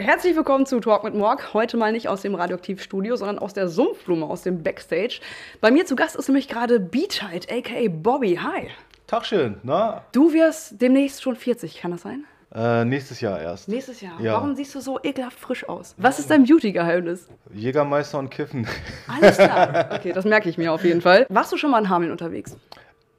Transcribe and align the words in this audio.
Herzlich 0.00 0.34
willkommen 0.34 0.64
zu 0.64 0.80
Talk 0.80 1.04
mit 1.04 1.14
Morg. 1.14 1.52
Heute 1.52 1.76
mal 1.76 1.92
nicht 1.92 2.08
aus 2.08 2.22
dem 2.22 2.34
Radioaktivstudio, 2.34 3.16
sondern 3.16 3.38
aus 3.38 3.52
der 3.52 3.68
Sumpfblume, 3.68 4.24
aus 4.24 4.40
dem 4.40 4.62
Backstage. 4.62 5.20
Bei 5.60 5.70
mir 5.70 5.84
zu 5.84 5.94
Gast 5.94 6.16
ist 6.16 6.26
nämlich 6.26 6.48
gerade 6.48 6.80
Beachheit, 6.80 7.52
aka 7.52 7.86
Bobby. 7.90 8.36
Hi. 8.42 8.68
Tag 9.06 9.26
schön, 9.26 9.58
na? 9.62 10.02
Du 10.12 10.32
wirst 10.32 10.80
demnächst 10.80 11.22
schon 11.22 11.36
40, 11.36 11.82
kann 11.82 11.90
das 11.90 12.00
sein? 12.00 12.24
Äh, 12.54 12.86
nächstes 12.86 13.20
Jahr 13.20 13.42
erst. 13.42 13.68
Nächstes 13.68 14.00
Jahr. 14.00 14.18
Ja. 14.22 14.32
Warum 14.32 14.54
siehst 14.54 14.74
du 14.74 14.80
so 14.80 14.98
ekelhaft 15.02 15.38
frisch 15.38 15.68
aus? 15.68 15.94
Was 15.98 16.18
ist 16.18 16.30
dein 16.30 16.44
Beauty-Geheimnis? 16.44 17.28
Jägermeister 17.52 18.20
und 18.20 18.30
Kiffen. 18.30 18.66
Alles 19.06 19.36
klar. 19.36 19.90
Okay, 19.96 20.14
das 20.14 20.24
merke 20.24 20.48
ich 20.48 20.56
mir 20.56 20.72
auf 20.72 20.82
jeden 20.82 21.02
Fall. 21.02 21.26
Warst 21.28 21.52
du 21.52 21.58
schon 21.58 21.70
mal 21.70 21.78
in 21.78 21.90
Hameln 21.90 22.10
unterwegs? 22.10 22.56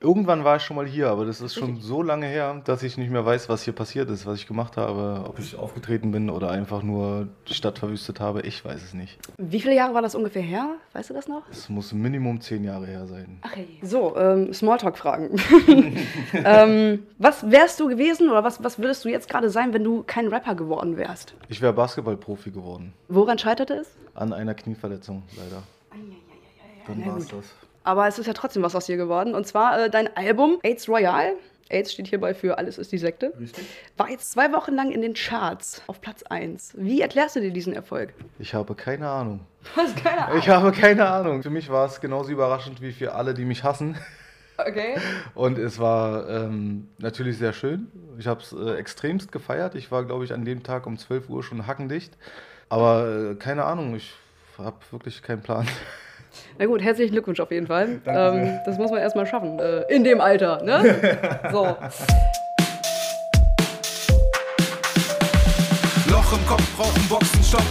Irgendwann 0.03 0.43
war 0.43 0.55
ich 0.55 0.63
schon 0.63 0.77
mal 0.77 0.87
hier, 0.87 1.09
aber 1.09 1.25
das 1.25 1.41
ist 1.41 1.53
schon 1.53 1.79
so 1.79 2.01
lange 2.01 2.25
her, 2.25 2.59
dass 2.65 2.81
ich 2.81 2.97
nicht 2.97 3.11
mehr 3.11 3.23
weiß, 3.23 3.49
was 3.49 3.61
hier 3.61 3.73
passiert 3.73 4.09
ist, 4.09 4.25
was 4.25 4.39
ich 4.39 4.47
gemacht 4.47 4.75
habe, 4.75 5.25
ob 5.27 5.37
ich 5.37 5.55
aufgetreten 5.55 6.11
bin 6.11 6.31
oder 6.31 6.49
einfach 6.49 6.81
nur 6.81 7.27
die 7.47 7.53
Stadt 7.53 7.77
verwüstet 7.77 8.19
habe. 8.19 8.41
Ich 8.41 8.65
weiß 8.65 8.81
es 8.81 8.95
nicht. 8.95 9.19
Wie 9.37 9.61
viele 9.61 9.75
Jahre 9.75 9.93
war 9.93 10.01
das 10.01 10.15
ungefähr 10.15 10.41
her? 10.41 10.75
Weißt 10.93 11.11
du 11.11 11.13
das 11.13 11.27
noch? 11.27 11.43
Es 11.51 11.69
muss 11.69 11.93
Minimum 11.93 12.41
zehn 12.41 12.63
Jahre 12.63 12.87
her 12.87 13.05
sein. 13.05 13.37
Ach 13.43 13.55
hey. 13.55 13.67
So, 13.83 14.17
ähm, 14.17 14.51
Smalltalk-Fragen. 14.51 15.39
ähm, 16.33 17.03
was 17.19 17.51
wärst 17.51 17.79
du 17.79 17.87
gewesen 17.87 18.27
oder 18.31 18.43
was, 18.43 18.63
was 18.63 18.79
würdest 18.79 19.05
du 19.05 19.09
jetzt 19.09 19.29
gerade 19.29 19.51
sein, 19.51 19.71
wenn 19.71 19.83
du 19.83 20.01
kein 20.01 20.29
Rapper 20.29 20.55
geworden 20.55 20.97
wärst? 20.97 21.35
Ich 21.47 21.61
wäre 21.61 21.73
Basketballprofi 21.73 22.49
geworden. 22.49 22.93
Woran 23.07 23.37
scheiterte 23.37 23.75
es? 23.75 23.91
An 24.15 24.33
einer 24.33 24.55
Knieverletzung, 24.55 25.21
leider. 25.37 25.61
Dann 26.87 26.99
na 26.99 27.05
war 27.05 27.17
es 27.17 27.27
das. 27.27 27.45
Aber 27.83 28.07
es 28.07 28.19
ist 28.19 28.27
ja 28.27 28.33
trotzdem 28.33 28.63
was 28.63 28.75
aus 28.75 28.85
dir 28.85 28.97
geworden. 28.97 29.33
Und 29.35 29.47
zwar 29.47 29.79
äh, 29.79 29.89
dein 29.89 30.15
Album 30.15 30.59
AIDS 30.63 30.87
Royale. 30.87 31.33
AIDS 31.69 31.93
steht 31.93 32.07
hierbei 32.07 32.33
für 32.33 32.57
Alles 32.57 32.77
ist 32.77 32.91
die 32.91 32.97
Sekte. 32.97 33.33
Richtig. 33.39 33.65
War 33.97 34.09
jetzt 34.09 34.31
zwei 34.31 34.51
Wochen 34.51 34.75
lang 34.75 34.91
in 34.91 35.01
den 35.01 35.13
Charts 35.13 35.81
auf 35.87 36.01
Platz 36.01 36.23
1. 36.23 36.73
Wie 36.77 37.01
erklärst 37.01 37.35
du 37.35 37.41
dir 37.41 37.51
diesen 37.51 37.73
Erfolg? 37.73 38.13
Ich 38.39 38.53
habe 38.53 38.75
keine 38.75 39.09
Ahnung. 39.09 39.41
Hast 39.75 39.95
keine 40.03 40.25
Ahnung. 40.25 40.39
Ich 40.39 40.49
habe 40.49 40.71
keine 40.71 41.07
Ahnung. 41.07 41.43
Für 41.43 41.49
mich 41.49 41.69
war 41.69 41.85
es 41.85 42.01
genauso 42.01 42.31
überraschend 42.31 42.81
wie 42.81 42.91
für 42.91 43.13
alle, 43.13 43.33
die 43.33 43.45
mich 43.45 43.63
hassen. 43.63 43.97
Okay. 44.57 44.95
Und 45.33 45.57
es 45.57 45.79
war 45.79 46.29
ähm, 46.29 46.89
natürlich 46.99 47.37
sehr 47.37 47.53
schön. 47.53 47.87
Ich 48.19 48.27
habe 48.27 48.41
es 48.41 48.53
äh, 48.53 48.75
extremst 48.75 49.31
gefeiert. 49.31 49.75
Ich 49.75 49.91
war, 49.91 50.03
glaube 50.03 50.25
ich, 50.25 50.33
an 50.33 50.45
dem 50.45 50.61
Tag 50.61 50.85
um 50.85 50.97
12 50.97 51.29
Uhr 51.29 51.41
schon 51.41 51.65
hackendicht. 51.67 52.15
Aber 52.69 53.31
äh, 53.31 53.35
keine 53.35 53.65
Ahnung, 53.65 53.95
ich 53.95 54.13
habe 54.57 54.77
wirklich 54.91 55.23
keinen 55.23 55.41
Plan. 55.41 55.67
Na 56.57 56.65
gut, 56.65 56.81
herzlichen 56.81 57.11
Glückwunsch 57.11 57.39
auf 57.39 57.51
jeden 57.51 57.67
Fall. 57.67 58.01
Danke 58.05 58.37
Ähm, 58.37 58.59
das 58.65 58.77
muss 58.77 58.91
man 58.91 58.99
erstmal 58.99 59.25
schaffen. 59.25 59.59
Äh, 59.59 59.81
in 59.93 60.03
dem 60.03 60.21
Alter, 60.21 60.61
ne? 60.63 61.39
So. 61.51 61.63
Loch 66.09 66.33
im 66.33 66.47
Kopf, 66.47 66.77
brauchen 66.77 67.09
Boxenstopp. 67.09 67.63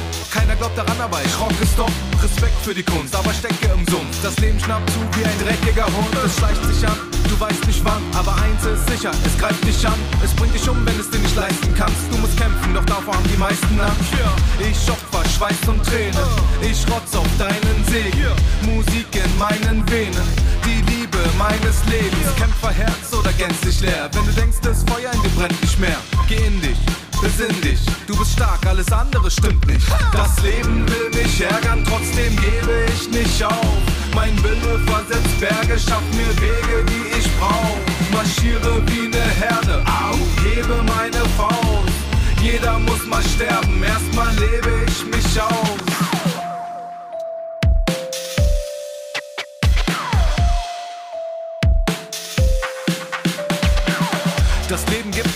Glaubt 0.61 0.77
daran, 0.77 1.01
aber 1.01 1.25
ich 1.25 1.41
rocke 1.41 1.57
es 1.63 1.75
doch. 1.75 1.89
Respekt 2.23 2.61
für 2.63 2.75
die 2.75 2.83
Kunst, 2.83 3.17
aber 3.17 3.33
stecke 3.33 3.65
im 3.73 3.81
Sumpf. 3.89 4.13
Das 4.23 4.37
Leben 4.41 4.61
schnappt 4.61 4.91
zu 4.91 5.01
wie 5.17 5.25
ein 5.25 5.39
dreckiger 5.41 5.87
Hund. 5.87 6.13
Es 6.23 6.37
schleicht 6.37 6.63
sich 6.67 6.87
an, 6.87 6.99
du 7.31 7.41
weißt 7.41 7.67
nicht 7.67 7.83
wann. 7.83 8.03
Aber 8.13 8.37
eins 8.37 8.61
ist 8.69 8.87
sicher, 8.93 9.11
es 9.25 9.39
greift 9.39 9.65
dich 9.65 9.81
an. 9.89 9.97
Es 10.23 10.35
bringt 10.35 10.55
dich 10.55 10.69
um, 10.69 10.77
wenn 10.85 11.01
es 11.01 11.09
dir 11.09 11.19
nicht 11.19 11.35
leisten 11.35 11.75
kannst. 11.75 11.97
Du 12.13 12.19
musst 12.19 12.37
kämpfen, 12.37 12.75
doch 12.75 12.85
davor 12.85 13.15
haben 13.15 13.31
die 13.33 13.39
meisten 13.39 13.81
Angst. 13.81 14.13
Ich 14.61 14.91
opfer 14.93 15.25
Schweiß 15.31 15.65
und 15.67 15.81
Tränen. 15.83 16.29
Ich 16.61 16.85
rotz 16.93 17.17
auf 17.17 17.31
deinen 17.39 17.81
Segen. 17.89 18.37
Musik 18.69 19.09
in 19.17 19.33
meinen 19.39 19.81
Venen. 19.89 20.29
Die 20.69 20.85
Liebe 20.93 21.25
meines 21.39 21.81
Lebens. 21.89 22.37
Kämpferherz 22.37 23.09
oder 23.19 23.33
gänzlich 23.33 23.81
leer. 23.81 24.11
Wenn 24.13 24.27
du 24.27 24.33
denkst, 24.33 24.59
das 24.61 24.85
Feuer 24.85 25.11
in 25.11 25.23
dir 25.23 25.33
brennt 25.41 25.59
nicht 25.63 25.81
mehr. 25.81 25.97
Geh 26.29 26.45
in 26.45 26.61
dich. 26.61 26.77
Besinn 27.21 27.61
dich, 27.61 27.81
du 28.07 28.17
bist 28.17 28.33
stark, 28.33 28.65
alles 28.67 28.91
andere 28.91 29.31
stimmt 29.31 29.67
nicht. 29.67 29.87
Das 30.13 30.41
Leben 30.43 30.87
will 30.89 31.23
mich 31.23 31.41
ärgern, 31.41 31.85
trotzdem 31.87 32.35
gebe 32.37 32.87
ich 32.95 33.11
nicht 33.11 33.45
auf. 33.45 33.77
Mein 34.15 34.37
Wille 34.43 34.79
versetzt 34.87 35.39
Berge, 35.39 35.79
schafft 35.79 36.15
mir 36.15 36.35
Wege, 36.41 36.85
die 36.89 37.19
ich 37.19 37.29
brauch. 37.39 37.77
Marschiere 38.13 38.83
wie 38.87 39.09
ne 39.09 39.23
Herde, 39.39 39.85
au, 39.87 40.17
hebe 40.43 40.83
meine 40.83 41.25
Faust. 41.37 41.93
Jeder 42.43 42.79
muss 42.79 43.05
mal 43.07 43.23
sterben, 43.23 43.83
erstmal 43.83 44.35
lebe 44.37 44.71
ich 44.87 45.05
mich 45.05 45.41
aus. 45.41 45.90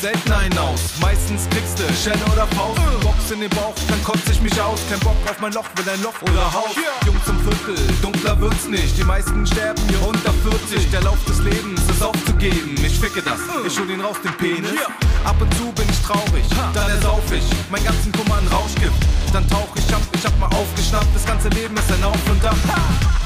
Selten 0.05 0.33
einen 0.33 0.59
aus. 0.59 1.01
Meistens 1.01 1.49
kriegst 1.49 1.79
du 1.79 1.85
Schelle 1.95 2.23
oder 2.31 2.47
Faust. 2.49 2.79
Box 3.01 3.31
in 3.31 3.41
den 3.41 3.49
Bauch, 3.49 3.75
dann 3.89 4.05
kotze 4.05 4.33
ich 4.33 4.41
mich 4.43 4.61
aus. 4.61 4.79
Kein 4.91 5.01
Bock 5.01 5.17
auf 5.31 5.41
mein 5.41 5.53
Loch, 5.55 5.65
will 5.77 5.89
ein 5.89 6.03
Loch 6.03 6.21
oder 6.21 6.45
Haus. 6.53 6.77
Jung 7.07 7.17
zum 7.25 7.41
Viertel, 7.41 7.75
dunkler 8.03 8.39
wird's 8.39 8.69
nicht. 8.69 8.99
Die 8.99 9.05
meisten 9.05 9.47
sterben 9.47 9.81
hier 9.89 10.07
unter 10.07 10.35
40. 10.69 10.91
Der 10.91 11.01
Lauf 11.01 11.25
des 11.25 11.39
Lebens 11.39 11.81
ist 11.89 12.03
aufzugeben. 12.03 12.75
Ich 12.85 13.01
ficke 13.01 13.23
das, 13.23 13.41
ich 13.67 13.81
hol 13.81 13.89
ihn 13.89 14.03
raus, 14.03 14.17
den 14.23 14.37
Penis. 14.37 14.77
Ab 15.25 15.37
und 15.41 15.55
zu 15.55 15.73
bin 15.73 15.89
ich 15.89 16.01
traurig, 16.03 16.45
dann 16.75 16.91
ersauf 16.91 17.25
ich 17.33 17.45
mein 17.71 17.83
ganzen 17.83 18.13
Kummer 18.13 18.37
an 18.37 18.47
Rauschgift. 18.49 19.24
Dann 19.35 19.51
tauch 19.51 19.75
ich 19.75 19.93
ab, 19.93 20.01
ich 20.13 20.25
hab 20.25 20.39
mal 20.39 20.47
aufgeschnappt. 20.47 21.09
Das 21.13 21.27
ganze 21.27 21.49
Leben 21.49 21.77
ist 21.77 21.91
ein 21.91 22.05
Auf 22.05 22.31
und 22.31 22.45
Ab. 22.45 22.55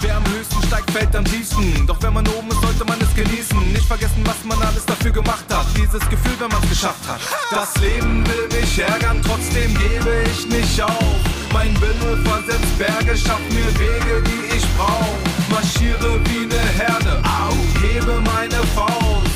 Wer 0.00 0.16
am 0.16 0.24
höchsten 0.32 0.62
steigt, 0.66 0.90
fällt 0.90 1.14
am 1.14 1.22
tiefsten. 1.22 1.86
Doch 1.86 2.02
wenn 2.02 2.14
man 2.14 2.26
oben 2.28 2.48
ist, 2.48 2.62
sollte 2.62 2.82
man 2.86 2.98
es 2.98 3.14
genießen. 3.14 3.72
Nicht 3.74 3.84
vergessen, 3.84 4.24
was 4.24 4.42
man 4.44 4.56
alles 4.66 4.86
dafür 4.86 5.10
gemacht 5.10 5.44
hat. 5.50 5.66
Dieses 5.76 6.00
Gefühl, 6.08 6.32
wenn 6.38 6.48
man 6.48 6.62
es 6.62 6.70
geschafft 6.70 7.06
hat. 7.06 7.20
Das 7.50 7.76
Leben 7.82 8.24
will 8.26 8.48
mich 8.58 8.78
ärgern, 8.78 9.20
trotzdem 9.22 9.68
gebe 9.76 10.24
ich 10.32 10.48
nicht 10.48 10.80
auf. 10.80 11.16
Mein 11.52 11.78
Wille 11.78 12.16
versetzt 12.24 12.78
Berge, 12.78 13.14
schafft 13.14 13.52
mir 13.52 13.68
Wege, 13.78 14.22
die 14.24 14.56
ich 14.56 14.64
brauch. 14.78 15.12
Marschiere 15.50 16.18
wie 16.24 16.46
ne 16.46 16.62
Herde, 16.78 17.20
au, 17.22 17.52
hebe 17.84 18.18
meine 18.32 18.64
Faust. 18.74 19.28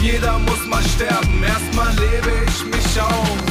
Jeder 0.00 0.38
muss 0.38 0.64
mal 0.68 0.82
sterben, 0.94 1.42
erstmal 1.42 1.90
lebe 1.96 2.30
ich 2.46 2.64
mich 2.66 3.02
aus. 3.02 3.49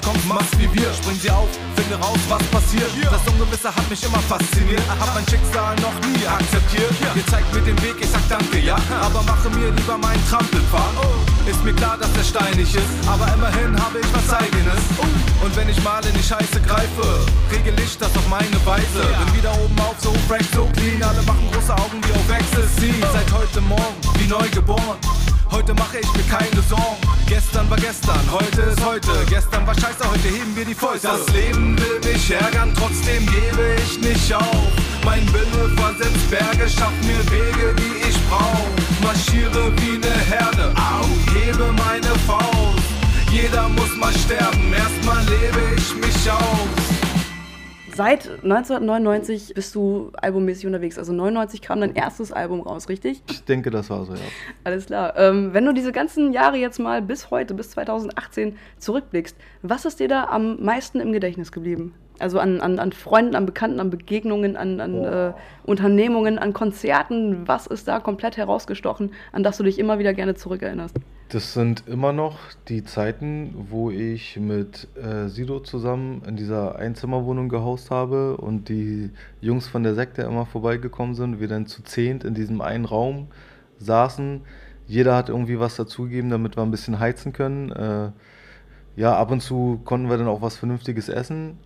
Grenze 0.00 0.08
kommst, 0.08 0.26
mach's 0.26 0.58
wie 0.58 0.72
wir. 0.72 0.92
Spring 0.94 1.18
sie 1.20 1.30
auf, 1.30 1.48
finde 1.76 1.96
raus, 1.96 2.18
was 2.28 2.42
passiert. 2.48 2.90
Das 3.04 3.20
Ungewisse 3.32 3.68
hat 3.74 3.88
mich 3.88 4.02
immer 4.02 4.18
fasziniert. 4.20 4.82
Hab 4.88 5.14
mein 5.14 5.24
Schicksal 5.28 5.76
noch 5.76 5.94
nie 6.08 6.26
akzeptiert. 6.26 6.92
Ihr 7.14 7.26
zeigt 7.26 7.52
mir 7.54 7.60
den 7.60 7.80
Weg, 7.82 7.96
ich 8.00 8.08
sag 8.08 8.26
danke, 8.28 8.58
ja. 8.58 8.76
Aber 9.00 9.22
mache 9.22 9.48
mir 9.50 9.70
lieber 9.70 9.98
meinen 9.98 10.22
Trampelpfad. 10.28 10.94
Ist 11.46 11.62
mir 11.64 11.74
klar, 11.74 11.96
dass 11.98 12.10
er 12.16 12.24
steinig 12.24 12.74
ist. 12.74 12.92
Aber 13.06 13.26
immerhin 13.34 13.76
habe 13.80 14.00
ich 14.00 14.08
was 14.12 14.32
eigenes. 14.32 14.82
Und 15.42 15.56
wenn 15.56 15.68
ich 15.68 15.82
mal 15.82 16.04
in 16.04 16.14
die 16.14 16.22
Scheiße 16.22 16.60
greife, 16.66 17.26
regel 17.50 17.74
ich 17.80 17.96
das 17.98 18.14
auf 18.16 18.28
meine 18.28 18.58
Weise. 18.64 19.02
Bin 19.24 19.36
wieder 19.36 19.52
oben 19.60 19.78
auf, 19.80 19.96
so 20.00 20.12
fresh, 20.28 20.46
so 20.54 20.68
clean. 20.74 21.02
Alle 21.02 21.22
machen 21.22 21.48
große 21.52 21.74
Augen 21.74 22.00
wie 22.04 22.12
auf 22.12 22.28
Ecstasy. 22.30 22.94
Seit 23.12 23.30
heute 23.32 23.60
Morgen, 23.60 23.96
wie 24.18 24.28
neu 24.28 24.48
geboren. 24.50 24.98
Heute 25.50 25.74
mache 25.74 25.98
ich 25.98 26.12
mir 26.14 26.22
keine 26.24 26.62
Sorgen. 26.62 27.00
Gestern 27.26 27.68
war 27.70 27.76
gestern, 27.76 28.20
heute 28.30 28.60
ist 28.62 28.84
heute. 28.84 29.10
Gestern 29.28 29.66
war 29.66 29.74
scheiße, 29.74 30.08
heute 30.08 30.28
heben 30.28 30.54
wir 30.54 30.64
die 30.64 30.74
Fäuste. 30.74 31.08
Das 31.08 31.26
Leben 31.34 31.76
will 31.78 32.12
mich 32.12 32.30
ärgern, 32.30 32.72
trotzdem 32.76 33.26
gebe 33.26 33.76
ich 33.84 34.00
nicht 34.00 34.32
auf. 34.34 34.72
Mein 35.04 35.26
Wille 35.32 35.70
versetzt 35.76 36.30
Berge, 36.30 36.68
schafft 36.68 37.02
mir 37.04 37.18
Wege, 37.30 37.74
die 37.76 38.08
ich 38.08 38.16
brauch. 38.28 38.66
Marschiere 39.02 39.72
wie 39.78 39.98
ne 39.98 40.14
Herde, 40.28 40.72
au, 40.76 41.06
hebe 41.34 41.72
meine 41.72 42.14
Faust. 42.26 42.59
Seit 48.00 48.30
1999 48.42 49.52
bist 49.54 49.74
du 49.74 50.10
albummäßig 50.14 50.66
unterwegs. 50.66 50.96
Also 50.96 51.12
99 51.12 51.60
kam 51.60 51.82
dein 51.82 51.94
erstes 51.94 52.32
Album 52.32 52.62
raus, 52.62 52.88
richtig? 52.88 53.22
Ich 53.30 53.44
denke, 53.44 53.70
das 53.70 53.90
war 53.90 54.06
so, 54.06 54.14
ja. 54.14 54.20
Alles 54.64 54.86
klar. 54.86 55.18
Ähm, 55.18 55.52
wenn 55.52 55.66
du 55.66 55.74
diese 55.74 55.92
ganzen 55.92 56.32
Jahre 56.32 56.56
jetzt 56.56 56.78
mal 56.78 57.02
bis 57.02 57.30
heute, 57.30 57.52
bis 57.52 57.72
2018 57.72 58.56
zurückblickst, 58.78 59.36
was 59.60 59.84
ist 59.84 60.00
dir 60.00 60.08
da 60.08 60.24
am 60.24 60.64
meisten 60.64 60.98
im 60.98 61.12
Gedächtnis 61.12 61.52
geblieben? 61.52 61.92
Also 62.20 62.38
an, 62.38 62.60
an, 62.60 62.78
an 62.78 62.92
Freunden, 62.92 63.34
an 63.34 63.46
Bekannten, 63.46 63.80
an 63.80 63.90
Begegnungen, 63.90 64.56
an, 64.56 64.80
an 64.80 65.04
äh, 65.04 65.32
Unternehmungen, 65.64 66.38
an 66.38 66.52
Konzerten. 66.52 67.48
Was 67.48 67.66
ist 67.66 67.88
da 67.88 68.00
komplett 68.00 68.36
herausgestochen, 68.36 69.12
an 69.32 69.42
das 69.42 69.56
du 69.56 69.64
dich 69.64 69.78
immer 69.78 69.98
wieder 69.98 70.14
gerne 70.14 70.34
zurückerinnerst? 70.34 70.96
Das 71.30 71.54
sind 71.54 71.84
immer 71.86 72.12
noch 72.12 72.38
die 72.66 72.82
Zeiten, 72.82 73.54
wo 73.70 73.90
ich 73.90 74.36
mit 74.36 74.88
äh, 74.96 75.28
Sido 75.28 75.60
zusammen 75.60 76.22
in 76.26 76.34
dieser 76.36 76.76
Einzimmerwohnung 76.76 77.48
gehaust 77.48 77.92
habe 77.92 78.36
und 78.36 78.68
die 78.68 79.10
Jungs 79.40 79.68
von 79.68 79.84
der 79.84 79.94
Sekte 79.94 80.22
immer 80.22 80.44
vorbeigekommen 80.44 81.14
sind. 81.14 81.38
Wir 81.38 81.46
dann 81.46 81.66
zu 81.66 81.82
zehnt 81.84 82.24
in 82.24 82.34
diesem 82.34 82.60
einen 82.60 82.84
Raum 82.84 83.28
saßen. 83.78 84.40
Jeder 84.88 85.14
hat 85.14 85.28
irgendwie 85.28 85.60
was 85.60 85.76
dazugegeben, 85.76 86.30
damit 86.30 86.56
wir 86.56 86.64
ein 86.64 86.72
bisschen 86.72 86.98
heizen 86.98 87.32
können. 87.32 87.70
Äh, 87.70 88.10
ja, 88.96 89.16
ab 89.16 89.30
und 89.30 89.40
zu 89.40 89.80
konnten 89.84 90.10
wir 90.10 90.18
dann 90.18 90.26
auch 90.26 90.42
was 90.42 90.56
Vernünftiges 90.56 91.08
essen. 91.08 91.58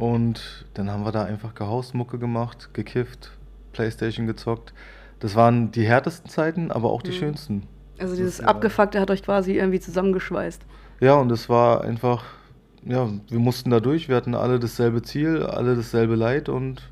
Und 0.00 0.64
dann 0.74 0.90
haben 0.90 1.04
wir 1.04 1.12
da 1.12 1.24
einfach 1.24 1.54
gehaust, 1.54 1.94
Mucke 1.94 2.18
gemacht, 2.18 2.70
gekifft, 2.72 3.30
Playstation 3.72 4.26
gezockt. 4.26 4.72
das 5.20 5.34
waren 5.36 5.70
die 5.70 5.84
härtesten 5.86 6.30
Zeiten, 6.30 6.70
aber 6.70 6.90
auch 6.90 7.02
die 7.02 7.10
Mhm. 7.10 7.14
schönsten. 7.14 7.62
Also 7.98 8.16
dieses 8.16 8.38
Das, 8.38 8.46
Abgefuckte 8.46 8.98
hat 9.00 9.10
euch 9.10 9.22
quasi 9.22 9.52
irgendwie 9.58 9.78
zusammengeschweißt. 9.80 10.62
Ja, 11.00 11.14
und 11.16 11.30
es 11.30 11.50
war 11.50 11.82
einfach, 11.84 12.24
ja, 12.82 13.06
wir 13.28 13.38
mussten 13.38 13.68
da 13.70 13.80
durch, 13.80 14.08
wir 14.08 14.16
hatten 14.16 14.34
alle 14.34 14.58
dasselbe 14.58 15.02
Ziel, 15.02 15.42
alle 15.42 15.76
dasselbe 15.76 16.14
Leid 16.14 16.48
und 16.48 16.90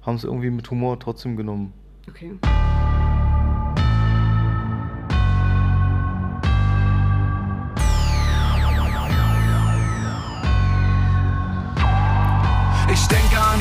haben 0.00 0.16
es 0.16 0.24
irgendwie 0.24 0.48
mit 0.50 0.70
Humor 0.70 0.98
trotzdem 0.98 1.36
genommen. 1.36 1.74
Okay. 2.08 2.32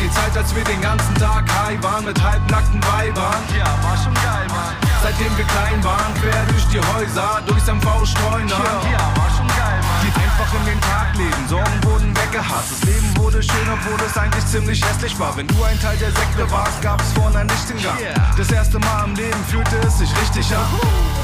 Die 0.07 0.13
Zeit, 0.13 0.37
als 0.37 0.55
wir 0.55 0.63
den 0.63 0.81
ganzen 0.81 1.13
Tag 1.15 1.43
high 1.51 1.81
waren 1.83 2.05
mit 2.05 2.21
halbnackten 2.21 2.81
Weibern. 2.83 3.41
Ja, 3.57 3.67
war 3.83 3.97
schon 3.97 4.13
geil, 4.13 4.47
Mann. 4.49 4.75
Seitdem 5.03 5.35
wir 5.37 5.45
klein 5.45 5.83
waren, 5.83 6.13
quer 6.21 6.43
durch 6.47 6.65
die 6.67 6.79
Häuser, 6.79 7.41
durchs 7.45 7.67
MV 7.67 8.05
streunern. 8.05 8.79
Ja, 8.91 9.03
war 9.15 9.29
schon 9.35 9.47
geil, 9.47 9.79
Mann. 9.81 10.01
Die 10.03 10.11
einfach 10.15 10.49
in 10.59 10.65
den 10.65 10.81
Tag 10.81 11.15
leben, 11.15 11.47
Sorgen 11.47 11.83
wurden 11.83 12.15
weggehasst. 12.15 12.71
Das 12.71 12.83
Leben 12.83 13.17
wurde 13.17 13.43
schön, 13.43 13.67
obwohl 13.67 13.99
es 14.05 14.17
eigentlich 14.17 14.45
ziemlich 14.45 14.83
hässlich 14.83 15.19
war. 15.19 15.35
Wenn 15.35 15.47
du 15.47 15.63
ein 15.63 15.79
Teil 15.81 15.97
der 15.97 16.11
Sekte 16.11 16.49
warst, 16.51 16.81
gab 16.81 17.01
es 17.01 17.11
vorne 17.13 17.43
Licht 17.43 17.69
im 17.69 17.81
Gang. 17.81 17.97
Das 18.37 18.51
erste 18.51 18.79
Mal 18.79 19.05
im 19.05 19.15
Leben 19.15 19.43
fühlte 19.49 19.77
es 19.85 19.97
sich 19.97 20.11
richtig 20.21 20.55
an. 20.55 20.65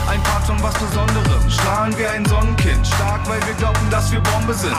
Ein 0.10 0.22
Part 0.24 0.46
von 0.46 0.62
was 0.62 0.74
Besonderem, 0.76 1.50
strahlen 1.50 1.98
wie 1.98 2.08
ein 2.08 2.26
Sonnenkind. 2.26 2.86
Stark, 2.86 3.22
weil 3.28 3.40
wir 3.48 3.54
glauben, 3.56 3.90
dass 3.90 4.12
wir 4.12 4.20
Bombe 4.20 4.54
sind. 4.54 4.76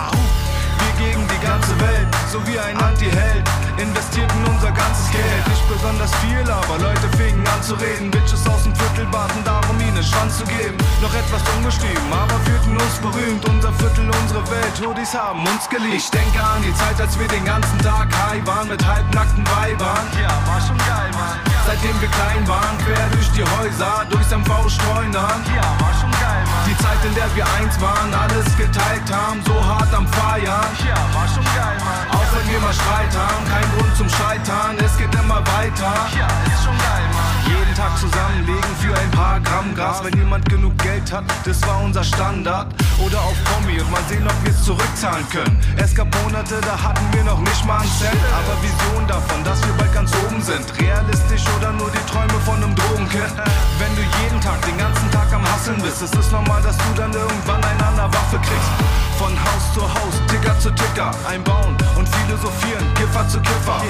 Gegen 0.99 1.27
die 1.27 1.47
ganze 1.47 1.75
Welt, 1.81 2.09
so 2.31 2.39
wie 2.47 2.59
ein 2.59 2.79
Anti-Held. 2.79 3.45
Investierten 3.77 4.45
unser 4.47 4.71
ganzes 4.71 5.11
Geld, 5.11 5.43
nicht 5.49 5.67
besonders 5.69 6.15
viel, 6.23 6.47
aber 6.49 6.79
Leute 6.79 7.09
fingen 7.19 7.45
an 7.47 7.63
zu 7.63 7.75
reden. 7.75 8.11
Bitches 8.11 8.47
aus 8.47 8.63
dem 8.63 8.75
Viertel 8.75 9.05
baten 9.07 9.43
darum, 9.45 9.79
ihnen 9.81 10.03
Schwanz 10.03 10.39
zu 10.39 10.45
geben. 10.45 10.79
Noch 11.03 11.13
etwas 11.13 11.43
ungestüm, 11.59 11.99
aber 12.13 12.39
fühlten 12.47 12.79
uns 12.79 12.97
berühmt. 13.03 13.45
Unser 13.49 13.73
Viertel, 13.75 14.09
unsere 14.23 14.43
Welt, 14.51 14.77
Hoodies 14.87 15.15
haben 15.15 15.41
uns 15.41 15.69
geliebt. 15.69 15.95
Ich 15.95 16.11
denke 16.11 16.39
an 16.39 16.63
die 16.63 16.75
Zeit, 16.75 17.01
als 17.01 17.19
wir 17.19 17.27
den 17.27 17.45
ganzen 17.45 17.79
Tag 17.81 18.09
high 18.15 18.47
waren 18.47 18.69
mit 18.69 18.85
halbnackten 18.85 19.45
Weibern. 19.45 20.07
Ja, 20.23 20.31
war 20.47 20.61
schon 20.63 20.79
geil, 20.79 21.11
Mann. 21.19 21.39
Seitdem 21.67 21.99
wir 22.01 22.09
klein 22.09 22.47
waren, 22.47 22.79
quer 22.87 23.09
durch 23.11 23.31
die 23.33 23.43
Häuser, 23.43 24.07
durchs 24.11 24.31
MV 24.31 24.71
streunern. 24.71 25.43
Ja, 25.51 25.67
war 25.83 25.95
schon 25.99 26.13
geil. 26.23 26.44
Die 26.67 26.77
Zeit, 26.79 27.05
in 27.05 27.15
der 27.15 27.29
wir 27.37 27.45
eins 27.59 27.79
waren, 27.81 28.13
alles 28.15 28.47
geteilt 28.57 29.09
haben, 29.13 29.43
so 29.45 29.55
hart 29.55 29.93
am 29.93 30.07
Feiern. 30.09 30.67
Ja, 30.87 30.97
war 31.13 31.29
schon 31.29 31.45
geil, 31.45 31.77
Mann. 31.85 32.19
Auch 32.19 32.31
wenn 32.37 32.51
wir 32.51 32.61
mal 32.61 32.73
Streit 32.73 33.15
haben, 33.15 33.45
kein 33.49 33.69
Grund 33.77 33.97
zum 33.97 34.09
Scheitern, 34.09 34.79
es 34.79 34.97
geht 34.97 35.15
immer 35.15 35.41
weiter. 35.57 35.93
Ja, 36.17 36.29
ist 36.49 36.65
schon 36.65 36.77
geil, 36.79 37.07
Mann. 37.13 37.64
Jeden 37.75 37.89
Tag 37.89 37.99
zusammenlegen 37.99 38.77
für 38.79 38.97
ein 38.97 39.11
paar 39.11 39.41
Gramm 39.41 39.75
Gras, 39.75 40.01
wenn 40.05 40.17
jemand 40.17 40.49
genug 40.49 40.79
Geld 40.79 41.11
hat, 41.11 41.25
das 41.45 41.61
war 41.67 41.83
unser 41.83 42.05
Standard. 42.05 42.73
Oder 43.05 43.19
auf 43.19 43.35
Kommi 43.51 43.81
und 43.81 43.91
mal 43.91 44.01
sehen, 44.09 44.23
ob 44.25 44.45
wir 44.45 44.53
es 44.53 44.63
zurückzahlen 44.63 45.29
können. 45.29 45.59
Es 45.77 45.93
gab 45.93 46.07
Monate, 46.23 46.61
da 46.61 46.81
hatten 46.81 47.05
wir 47.11 47.25
noch 47.25 47.41
nicht 47.41 47.67
mal 47.67 47.81
einen 47.81 47.91
Cent, 47.99 48.23
aber 48.31 48.55
Vision 48.63 49.05
davon, 49.09 49.43
dass 49.43 49.61
wir 49.67 49.73
bald 49.75 49.93
ganz 49.93 50.13
oben 50.23 50.41
sind. 50.41 50.63
Realistisch 50.79 51.43
oder 51.59 51.73
nur 51.73 51.91
die 51.91 52.13
Träume 52.13 52.39
von 52.47 52.63
einem 52.63 52.77
Drogenkind. 52.77 53.35
Wenn 53.81 53.97
du 53.97 54.03
jeden 54.23 54.41
Tag, 54.41 54.63
den 54.63 54.79
ganzen 54.79 55.11
Tag 55.11 55.33
am 55.33 55.43
Hasseln 55.43 55.83
bist, 55.83 56.01
es 56.01 56.13
ist 56.13 56.31
normal, 56.31 56.63
dass 56.63 56.79
du 56.79 56.95
dann 56.95 57.13
irgendwann 57.13 57.59
eine 57.65 57.87
andere 57.87 58.07
Waffe 58.15 58.39
kriegst. 58.39 58.71
Von 59.19 59.33
Haus 59.35 59.75
zu 59.75 59.83
Haus, 59.83 60.15
Ticker 60.29 60.59
zu 60.59 60.71
Ticker, 60.71 61.11
einbauen 61.29 61.77
und 61.97 62.09
philosophieren, 62.09 62.83
Kiffer 62.95 63.27
zu 63.29 63.41
Kiffer. 63.41 63.81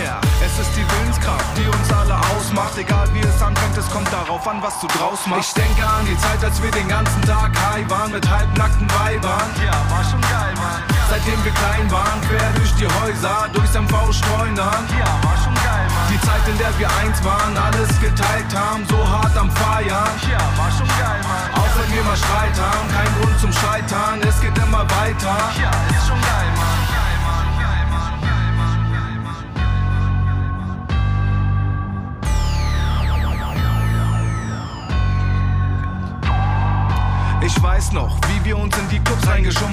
Es 0.45 0.59
ist 0.59 0.71
die 0.77 0.85
Willenskraft, 0.85 1.45
die 1.57 1.67
uns 1.67 1.93
alle 1.93 2.17
ausmacht, 2.37 2.77
egal 2.77 3.09
wie 3.15 3.21
es 3.21 3.41
anfängt, 3.43 3.74
es 3.77 3.91
kommt 3.91 4.13
darauf 4.13 4.47
an, 4.47 4.63
was 4.63 4.79
du 4.81 4.87
draus 4.87 5.27
machst. 5.27 5.57
Ich 5.57 5.63
denke 5.63 5.83
an 5.83 6.05
die 6.07 6.17
Zeit, 6.19 6.43
als 6.45 6.63
wir 6.63 6.71
den 6.71 6.89
ganzen 6.89 7.21
Tag 7.23 7.51
high 7.71 7.89
waren 7.91 8.13
mit 8.13 8.29
halbnackten 8.29 8.87
Weibern. 8.91 9.49
Ja, 9.65 9.75
war 9.91 10.05
schon 10.05 10.21
geil, 10.21 10.55
Mann. 10.57 10.83
Seitdem 11.11 11.39
wir 11.45 11.53
klein 11.53 11.91
waren, 11.91 12.21
quer 12.29 12.51
durch 12.55 12.73
die 12.77 12.87
Häuser, 12.87 13.49
durchs 13.53 13.75
MV 13.75 14.13
streunern. 14.13 14.83
Ja, 14.95 15.11
war 15.27 15.37
schon 15.43 15.55
geil, 15.55 15.87
Mann. 15.91 16.09
Die 16.11 16.21
Zeit, 16.23 16.45
in 16.49 16.59
der 16.59 16.73
wir 16.79 16.89
eins 17.03 17.19
waren, 17.25 17.57
alles 17.57 17.91
geteilt 18.01 18.53
haben, 18.55 18.87
so 18.89 18.99
hart 18.99 19.37
am 19.37 19.51
Feiern. 19.51 20.15
Ja, 20.31 20.43
war 20.57 20.71
schon 20.71 20.89
geil, 20.99 21.21
Mann. 21.27 21.47
Auch 21.59 21.73
wenn 21.79 21.91
wir 21.95 22.05
mal 22.05 22.17
Streit 22.17 22.57
haben, 22.59 22.87
kein 22.95 23.11
Grund 23.19 23.39
zum 23.41 23.53
Scheitern, 23.53 24.23
es 24.23 24.41
geht 24.41 24.57
immer 24.59 24.87
weiter. 25.03 25.37
Ja, 25.61 25.71
ist 25.91 26.07
schon 26.09 26.21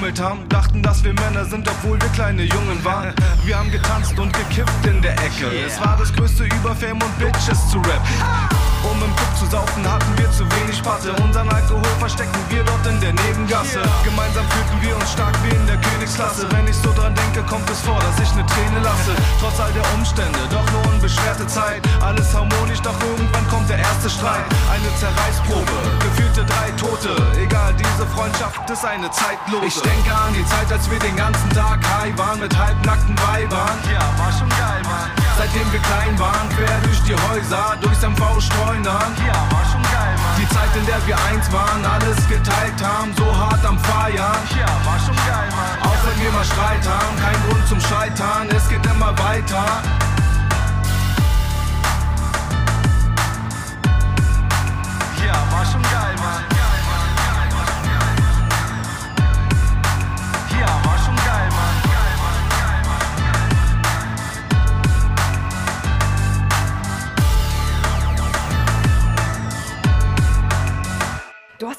Reingeschummelt 0.02 0.20
haben. 0.20 0.48
Dass 0.82 1.04
wir 1.04 1.14
Männer 1.14 1.44
sind, 1.44 1.68
obwohl 1.68 2.00
wir 2.00 2.08
kleine 2.10 2.42
Jungen 2.42 2.84
waren. 2.84 3.14
Wir 3.44 3.58
haben 3.58 3.70
getanzt 3.70 4.18
und 4.18 4.32
gekifft 4.32 4.84
in 4.84 5.00
der 5.00 5.12
Ecke. 5.12 5.46
Es 5.66 5.80
war 5.80 5.96
das 5.96 6.12
größte 6.12 6.44
über 6.44 6.74
Fame 6.74 7.00
und 7.00 7.18
Bitches 7.18 7.68
zu 7.70 7.78
rappen. 7.78 8.52
Um 8.82 8.98
im 8.98 9.14
Club 9.14 9.32
zu 9.38 9.46
saufen, 9.46 9.86
hatten 9.86 10.10
wir 10.18 10.30
zu 10.32 10.42
wenig 10.58 10.82
Patte. 10.82 11.12
Unseren 11.22 11.48
Alkohol 11.48 11.94
versteckten 12.00 12.42
wir 12.50 12.64
dort 12.64 12.84
in 12.86 13.00
der 13.00 13.12
Nebengasse. 13.12 13.80
Gemeinsam 14.02 14.44
fühlten 14.50 14.78
wir 14.82 14.96
uns 14.96 15.12
stark 15.12 15.38
wie 15.44 15.54
in 15.54 15.66
der 15.66 15.78
Königsklasse. 15.78 16.50
Wenn 16.50 16.66
ich 16.66 16.74
so 16.74 16.92
dran 16.92 17.14
denke, 17.14 17.46
kommt 17.46 17.68
es 17.70 17.78
vor, 17.80 17.98
dass 18.02 18.18
ich 18.18 18.34
ne 18.34 18.44
Träne 18.44 18.80
lasse. 18.82 19.14
Trotz 19.38 19.60
all 19.60 19.70
der 19.72 19.86
Umstände, 19.94 20.38
doch 20.50 20.66
nur 20.72 20.82
unbeschwerte 20.92 21.46
Zeit. 21.46 21.80
Alles 22.02 22.34
harmonisch, 22.34 22.82
doch 22.82 22.98
irgendwann 23.06 23.46
kommt 23.48 23.70
der 23.70 23.78
erste 23.78 24.10
Streit. 24.10 24.44
Eine 24.66 24.90
Zerreißprobe, 24.98 25.76
gefühlte 26.02 26.42
drei 26.44 26.74
Tote. 26.74 27.14
Egal, 27.38 27.72
diese 27.78 28.04
Freundschaft 28.10 28.68
ist 28.68 28.84
eine 28.84 29.08
zeitlose. 29.12 29.66
Ich 29.66 29.78
denke 29.80 30.10
an 30.10 30.34
die 30.34 30.44
Zeit, 30.46 30.71
als 30.72 30.90
wir 30.90 30.98
den 30.98 31.16
ganzen 31.16 31.50
Tag 31.50 31.80
high 31.84 32.16
waren 32.16 32.40
mit 32.40 32.56
halbnackten 32.56 33.14
Weibern. 33.18 33.76
Ja, 33.92 34.00
war 34.16 34.32
schon 34.32 34.48
geil, 34.48 34.80
Mann. 34.84 35.10
Seitdem 35.36 35.70
wir 35.70 35.80
klein 35.80 36.18
waren, 36.18 36.48
quer 36.56 36.78
durch 36.82 37.00
die 37.04 37.14
Häuser, 37.14 37.76
durchs 37.82 38.00
MV 38.00 38.40
streunern. 38.40 39.12
Ja, 39.20 39.36
war 39.52 39.64
schon 39.68 39.82
geil, 39.82 40.16
Mann. 40.16 40.36
Die 40.40 40.48
Zeit, 40.48 40.72
in 40.74 40.86
der 40.86 41.00
wir 41.06 41.16
eins 41.28 41.52
waren, 41.52 41.84
alles 41.84 42.16
geteilt 42.26 42.80
haben, 42.80 43.12
so 43.16 43.26
hart 43.36 43.64
am 43.66 43.78
Feiern. 43.78 44.40
Ja, 44.56 44.72
war 44.88 44.98
schon 45.04 45.16
geil, 45.28 45.48
Mann. 45.52 45.76
Auch 45.84 46.00
wenn 46.08 46.24
wir 46.24 46.32
mal 46.32 46.44
Streit 46.44 46.84
haben, 46.88 47.14
kein 47.20 47.38
Grund 47.44 47.68
zum 47.68 47.80
Scheitern, 47.80 48.48
es 48.56 48.66
geht 48.68 48.84
immer 48.86 49.12
weiter. 49.18 49.64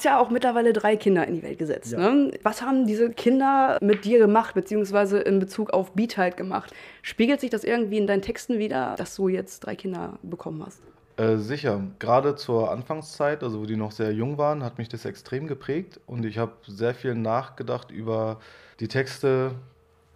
Hast 0.04 0.10
ja 0.10 0.20
auch 0.20 0.30
mittlerweile 0.30 0.72
drei 0.72 0.96
Kinder 0.96 1.26
in 1.26 1.36
die 1.36 1.42
Welt 1.42 1.58
gesetzt. 1.58 1.92
Ja. 1.92 1.98
Ne? 1.98 2.32
Was 2.42 2.62
haben 2.62 2.86
diese 2.86 3.10
Kinder 3.10 3.78
mit 3.80 4.04
dir 4.04 4.18
gemacht, 4.18 4.54
beziehungsweise 4.54 5.18
in 5.18 5.38
Bezug 5.38 5.70
auf 5.70 5.92
Beat 5.92 6.16
halt 6.16 6.36
gemacht? 6.36 6.72
Spiegelt 7.02 7.40
sich 7.40 7.50
das 7.50 7.64
irgendwie 7.64 7.98
in 7.98 8.06
deinen 8.06 8.22
Texten 8.22 8.58
wieder, 8.58 8.94
dass 8.96 9.16
du 9.16 9.28
jetzt 9.28 9.60
drei 9.60 9.76
Kinder 9.76 10.18
bekommen 10.22 10.62
hast? 10.64 10.82
Äh, 11.16 11.36
sicher, 11.36 11.80
gerade 12.00 12.34
zur 12.34 12.70
Anfangszeit, 12.70 13.42
also 13.42 13.60
wo 13.60 13.66
die 13.66 13.76
noch 13.76 13.92
sehr 13.92 14.12
jung 14.12 14.36
waren, 14.36 14.64
hat 14.64 14.78
mich 14.78 14.88
das 14.88 15.04
extrem 15.04 15.46
geprägt 15.46 16.00
und 16.06 16.24
ich 16.24 16.38
habe 16.38 16.52
sehr 16.66 16.94
viel 16.94 17.14
nachgedacht 17.14 17.90
über 17.90 18.40
die 18.80 18.88
Texte, 18.88 19.52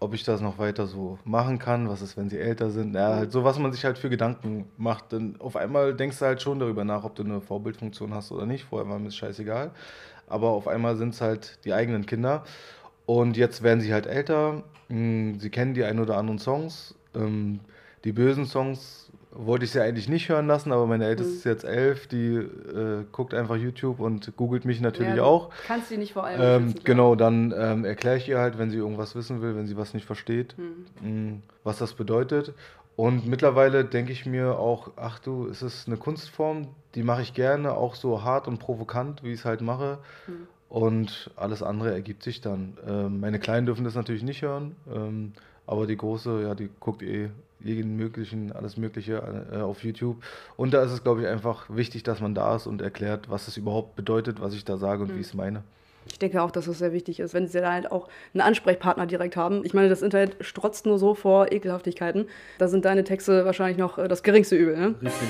ob 0.00 0.14
ich 0.14 0.24
das 0.24 0.40
noch 0.40 0.58
weiter 0.58 0.86
so 0.86 1.18
machen 1.24 1.58
kann, 1.58 1.88
was 1.88 2.02
ist, 2.02 2.16
wenn 2.16 2.28
sie 2.28 2.38
älter 2.38 2.70
sind, 2.70 2.94
ja, 2.94 3.16
halt 3.16 3.32
so, 3.32 3.44
was 3.44 3.58
man 3.58 3.72
sich 3.72 3.84
halt 3.84 3.98
für 3.98 4.10
Gedanken 4.10 4.66
macht. 4.76 5.12
Denn 5.12 5.36
auf 5.40 5.56
einmal 5.56 5.94
denkst 5.94 6.18
du 6.18 6.24
halt 6.26 6.40
schon 6.42 6.58
darüber 6.60 6.84
nach, 6.84 7.04
ob 7.04 7.14
du 7.16 7.24
eine 7.24 7.40
Vorbildfunktion 7.40 8.14
hast 8.14 8.30
oder 8.32 8.46
nicht. 8.46 8.64
Vorher 8.64 8.88
war 8.88 8.98
mir 8.98 9.06
das 9.06 9.16
scheißegal. 9.16 9.72
Aber 10.28 10.50
auf 10.50 10.68
einmal 10.68 10.96
sind 10.96 11.14
es 11.14 11.20
halt 11.20 11.58
die 11.64 11.72
eigenen 11.74 12.06
Kinder. 12.06 12.44
Und 13.06 13.36
jetzt 13.36 13.62
werden 13.62 13.80
sie 13.80 13.92
halt 13.92 14.06
älter. 14.06 14.64
mh, 14.88 15.38
Sie 15.40 15.50
kennen 15.50 15.74
die 15.74 15.84
ein 15.84 15.98
oder 16.00 16.16
anderen 16.18 16.38
Songs. 16.38 16.94
Ähm, 17.14 17.60
Die 18.04 18.12
bösen 18.12 18.46
Songs 18.46 19.07
wollte 19.38 19.64
ich 19.64 19.70
sie 19.70 19.80
eigentlich 19.80 20.08
nicht 20.08 20.28
hören 20.28 20.46
lassen, 20.46 20.72
aber 20.72 20.86
meine 20.86 21.06
Älteste 21.06 21.32
ist 21.32 21.44
jetzt 21.44 21.64
elf. 21.64 22.06
Die 22.08 22.34
äh, 22.34 23.04
guckt 23.12 23.32
einfach 23.34 23.56
YouTube 23.56 24.00
und 24.00 24.36
googelt 24.36 24.64
mich 24.64 24.80
natürlich 24.80 25.16
Ja, 25.16 25.22
auch. 25.24 25.50
Kannst 25.66 25.90
du 25.90 25.96
nicht 25.96 26.12
vor 26.12 26.24
allem 26.24 26.40
Ähm, 26.42 26.68
schützen, 26.70 26.84
genau, 26.84 27.14
dann 27.14 27.54
ähm, 27.56 27.84
erkläre 27.84 28.16
ich 28.16 28.28
ihr 28.28 28.38
halt, 28.38 28.58
wenn 28.58 28.70
sie 28.70 28.76
irgendwas 28.78 29.14
wissen 29.14 29.40
will, 29.40 29.56
wenn 29.56 29.66
sie 29.66 29.76
was 29.76 29.94
nicht 29.94 30.04
versteht, 30.06 30.54
Hm. 30.56 31.32
mh, 31.32 31.38
was 31.64 31.78
das 31.78 31.94
bedeutet. 31.94 32.52
Und 32.96 33.26
mittlerweile 33.28 33.84
denke 33.84 34.10
ich 34.10 34.26
mir 34.26 34.58
auch, 34.58 34.90
ach 34.96 35.20
du, 35.20 35.46
es 35.46 35.62
ist 35.62 35.86
eine 35.86 35.96
Kunstform, 35.96 36.66
die 36.96 37.04
mache 37.04 37.22
ich 37.22 37.32
gerne, 37.32 37.74
auch 37.74 37.94
so 37.94 38.24
hart 38.24 38.48
und 38.48 38.58
provokant, 38.58 39.22
wie 39.22 39.28
ich 39.32 39.38
es 39.40 39.44
halt 39.44 39.60
mache. 39.60 39.98
Und 40.68 41.30
alles 41.36 41.62
andere 41.62 41.92
ergibt 41.92 42.22
sich 42.24 42.40
dann. 42.40 42.76
Ähm, 42.86 43.20
meine 43.20 43.38
Kleinen 43.38 43.66
dürfen 43.66 43.84
das 43.84 43.94
natürlich 43.94 44.22
nicht 44.24 44.42
hören, 44.42 44.74
ähm, 44.92 45.32
Aber 45.68 45.86
die 45.86 45.98
große, 45.98 46.42
ja, 46.42 46.54
die 46.54 46.70
guckt 46.80 47.02
eh 47.02 47.28
jeden 47.60 47.96
möglichen, 47.96 48.52
alles 48.52 48.78
Mögliche 48.78 49.22
äh, 49.52 49.58
auf 49.58 49.84
YouTube. 49.84 50.16
Und 50.56 50.72
da 50.72 50.82
ist 50.82 50.92
es, 50.92 51.02
glaube 51.02 51.20
ich, 51.20 51.26
einfach 51.26 51.66
wichtig, 51.68 52.02
dass 52.04 52.20
man 52.20 52.34
da 52.34 52.56
ist 52.56 52.66
und 52.66 52.80
erklärt, 52.80 53.28
was 53.28 53.48
es 53.48 53.58
überhaupt 53.58 53.94
bedeutet, 53.94 54.40
was 54.40 54.54
ich 54.54 54.64
da 54.64 54.78
sage 54.78 55.02
und 55.02 55.10
mhm. 55.10 55.16
wie 55.16 55.20
ich 55.20 55.26
es 55.26 55.34
meine. 55.34 55.62
Ich 56.06 56.18
denke 56.18 56.40
auch, 56.40 56.50
dass 56.50 56.68
es 56.68 56.78
sehr 56.78 56.94
wichtig 56.94 57.20
ist, 57.20 57.34
wenn 57.34 57.46
sie 57.48 57.60
da 57.60 57.70
halt 57.70 57.92
auch 57.92 58.08
einen 58.32 58.40
Ansprechpartner 58.40 59.06
direkt 59.06 59.36
haben. 59.36 59.62
Ich 59.66 59.74
meine, 59.74 59.90
das 59.90 60.00
Internet 60.00 60.36
strotzt 60.40 60.86
nur 60.86 60.98
so 60.98 61.14
vor 61.14 61.52
Ekelhaftigkeiten. 61.52 62.28
Da 62.56 62.66
sind 62.68 62.86
deine 62.86 63.04
Texte 63.04 63.44
wahrscheinlich 63.44 63.76
noch 63.76 63.98
äh, 63.98 64.08
das 64.08 64.22
geringste 64.22 64.56
Übel. 64.56 64.78
Ne? 64.78 64.94
Richtig. 65.02 65.28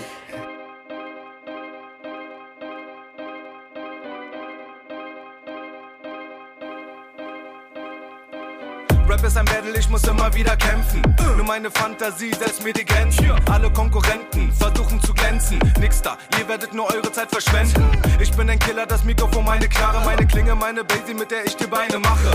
Ein 9.39 9.45
Battle, 9.45 9.79
ich 9.79 9.89
muss 9.89 10.03
immer 10.05 10.33
wieder 10.35 10.57
kämpfen. 10.57 11.03
Nur 11.37 11.47
meine 11.47 11.71
Fantasie 11.71 12.33
setzt 12.35 12.65
mir 12.65 12.73
die 12.73 12.85
Grenzen. 12.85 13.31
Alle 13.51 13.71
Konkurrenten 13.71 14.53
versuchen 14.53 15.01
zu 15.01 15.15
glänzen. 15.15 15.59
Nix 15.79 16.03
da, 16.03 16.17
ihr 16.39 16.49
werdet 16.49 16.75
nur 16.75 16.93
eure 16.93 17.13
Zeit 17.13 17.31
verschwenden. 17.31 17.85
Ich 18.19 18.33
bin 18.33 18.51
ein 18.51 18.59
Killer, 18.59 18.87
das 18.87 19.05
Mikrofon 19.05 19.45
meine 19.45 19.69
Klare, 19.69 20.05
meine 20.05 20.27
Klinge, 20.27 20.55
meine 20.55 20.83
Basie, 20.83 21.15
mit 21.15 21.31
der 21.31 21.45
ich 21.47 21.57
die 21.57 21.67
Beine 21.67 21.99
mache. 21.99 22.31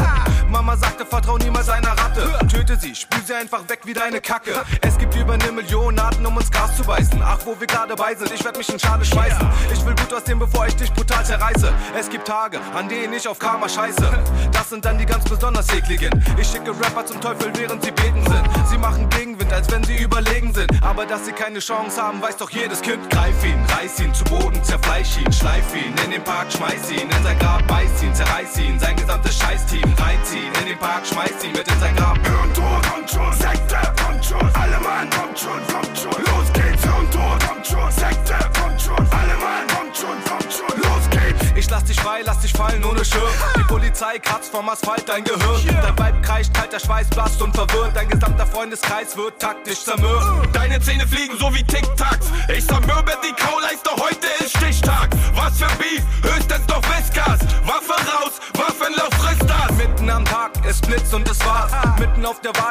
Mama 0.50 0.78
sagte, 0.78 1.06
vertrau 1.06 1.38
niemals 1.38 1.68
einer 1.70 1.90
Ratte. 1.90 2.48
Töte 2.48 2.78
sie, 2.80 2.96
spül 2.96 3.22
sie 3.26 3.34
einfach 3.34 3.68
weg 3.68 3.80
wie 3.84 3.94
deine 3.94 4.22
Kacke. 4.22 4.54
Es 4.82 4.98
gibt 4.98 5.16
über 5.16 5.34
eine 5.34 5.52
Million 5.52 6.00
Arten, 6.00 6.26
um 6.26 6.38
uns 6.38 6.50
Gras 6.50 6.76
zu 6.78 6.84
beißen. 6.84 7.22
Ach, 7.24 7.40
wo 7.46 7.60
wir 7.60 7.68
gerade 7.68 7.96
bei 7.96 8.16
sind, 8.16 8.32
ich 8.32 8.44
werd 8.46 8.58
mich 8.58 8.70
in 8.70 8.80
Schale 8.80 9.04
schmeißen. 9.04 9.46
Ich 9.74 9.86
will 9.86 9.96
gut 9.96 10.14
aussehen, 10.14 10.40
bevor 10.40 10.68
ich 10.68 10.76
dich 10.76 10.92
brutal 10.94 11.26
zerreiße. 11.26 11.74
Es 12.00 12.10
gibt 12.10 12.28
Tage, 12.28 12.60
an 12.76 12.88
denen 12.88 13.14
ich 13.14 13.28
auf 13.28 13.40
Karma 13.40 13.68
scheiße. 13.68 14.24
Das 14.52 14.70
sind 14.70 14.86
dann 14.86 14.98
die 14.98 15.06
ganz 15.06 15.26
besonders 15.26 15.68
ekligen. 15.74 16.24
Ich 16.38 16.48
schicke 16.48 16.74
Rapper 16.94 17.06
zum 17.08 17.22
Teufel, 17.22 17.52
während 17.56 17.84
sie 17.84 17.92
beten 17.92 18.24
sind. 18.24 18.44
Sie 18.70 18.78
machen 18.78 19.10
Gegenwind, 19.10 19.52
als 19.52 19.72
wenn 19.72 19.84
sie 19.84 19.98
überlegen 19.98 20.54
sind. 20.54 20.70
Aber 20.84 21.08
dass 21.08 21.26
sie 21.26 21.32
keine 21.32 21.58
Chance 21.58 22.00
haben, 22.00 22.22
weiß 22.22 22.38
doch 22.38 22.52
jedes 22.52 22.82
Kind. 22.82 23.10
Greif 23.10 23.44
ihn, 23.44 23.60
reiß 23.76 24.00
ihn 24.00 24.14
zu 24.14 24.24
Boden, 24.26 24.64
zerfleisch 24.64 25.18
ihn, 25.18 25.32
schleif 25.34 25.74
ihn 25.74 25.94
in 26.06 26.12
den 26.12 26.24
Park, 26.24 26.52
schmeiß 26.52 26.92
ihn 26.92 27.10
in 27.10 27.24
sein 27.24 27.40
Grab, 27.40 27.68
beiß 27.68 28.04
ihn, 28.04 28.14
zerreiß 28.14 28.58
ihn, 28.60 28.80
sein 28.80 28.96
gesamtes 28.96 29.40
Scheißteam, 29.40 29.92
reinziehen 29.98 30.54
in 30.62 30.68
den 30.68 30.78
Park, 30.78 31.06
schmeiß 31.08 31.44
ihn 31.44 31.54
mit 31.54 31.68
in 31.68 31.80
sein 31.80 31.96
Grab. 31.96 32.20
Hirntod 32.24 32.92
kommt 32.92 33.10
schon, 33.10 33.34
Sekte 33.34 33.78
kommt 34.06 34.24
schon, 34.24 34.50
alle 34.54 34.80
Mann 34.80 35.10
kommt 35.10 35.40
schon, 35.40 35.62
kommt 35.74 35.98
schon, 35.98 36.24
los 36.26 36.54
geht's, 36.54 36.84
Hirntod 36.84 37.48
kommt 37.48 37.66
schon, 37.66 37.92
Sekte 37.92 38.36
kommt 38.54 38.63
lass 41.74 41.84
dich 41.86 42.00
frei, 42.00 42.22
lass 42.24 42.40
dich 42.40 42.54
fallen 42.54 42.84
ohne 42.86 43.04
Schirm. 43.04 43.24
Die 43.58 43.64
Polizei 43.64 44.20
kratzt 44.20 44.52
vom 44.52 44.70
Asphalt 44.70 45.10
dein 45.10 45.24
Gehirn. 45.24 45.62
Dein 45.66 45.98
Weib 45.98 46.22
kreischt, 46.22 46.54
kalter 46.54 46.80
Schweiß, 46.80 47.10
blass 47.10 47.42
und 47.42 47.54
verwirrt. 47.56 47.96
Dein 47.96 48.10
gesamter 48.10 48.46
Freundeskreis 48.46 49.18
wird 49.18 49.40
taktisch 49.40 49.84
zermürbt. 49.84 50.56
Deine 50.56 50.80
Zähne 50.80 51.08
fliegen 51.08 51.36
so 51.38 51.52
wie 51.54 51.64
Tic-Tacs. 51.64 52.28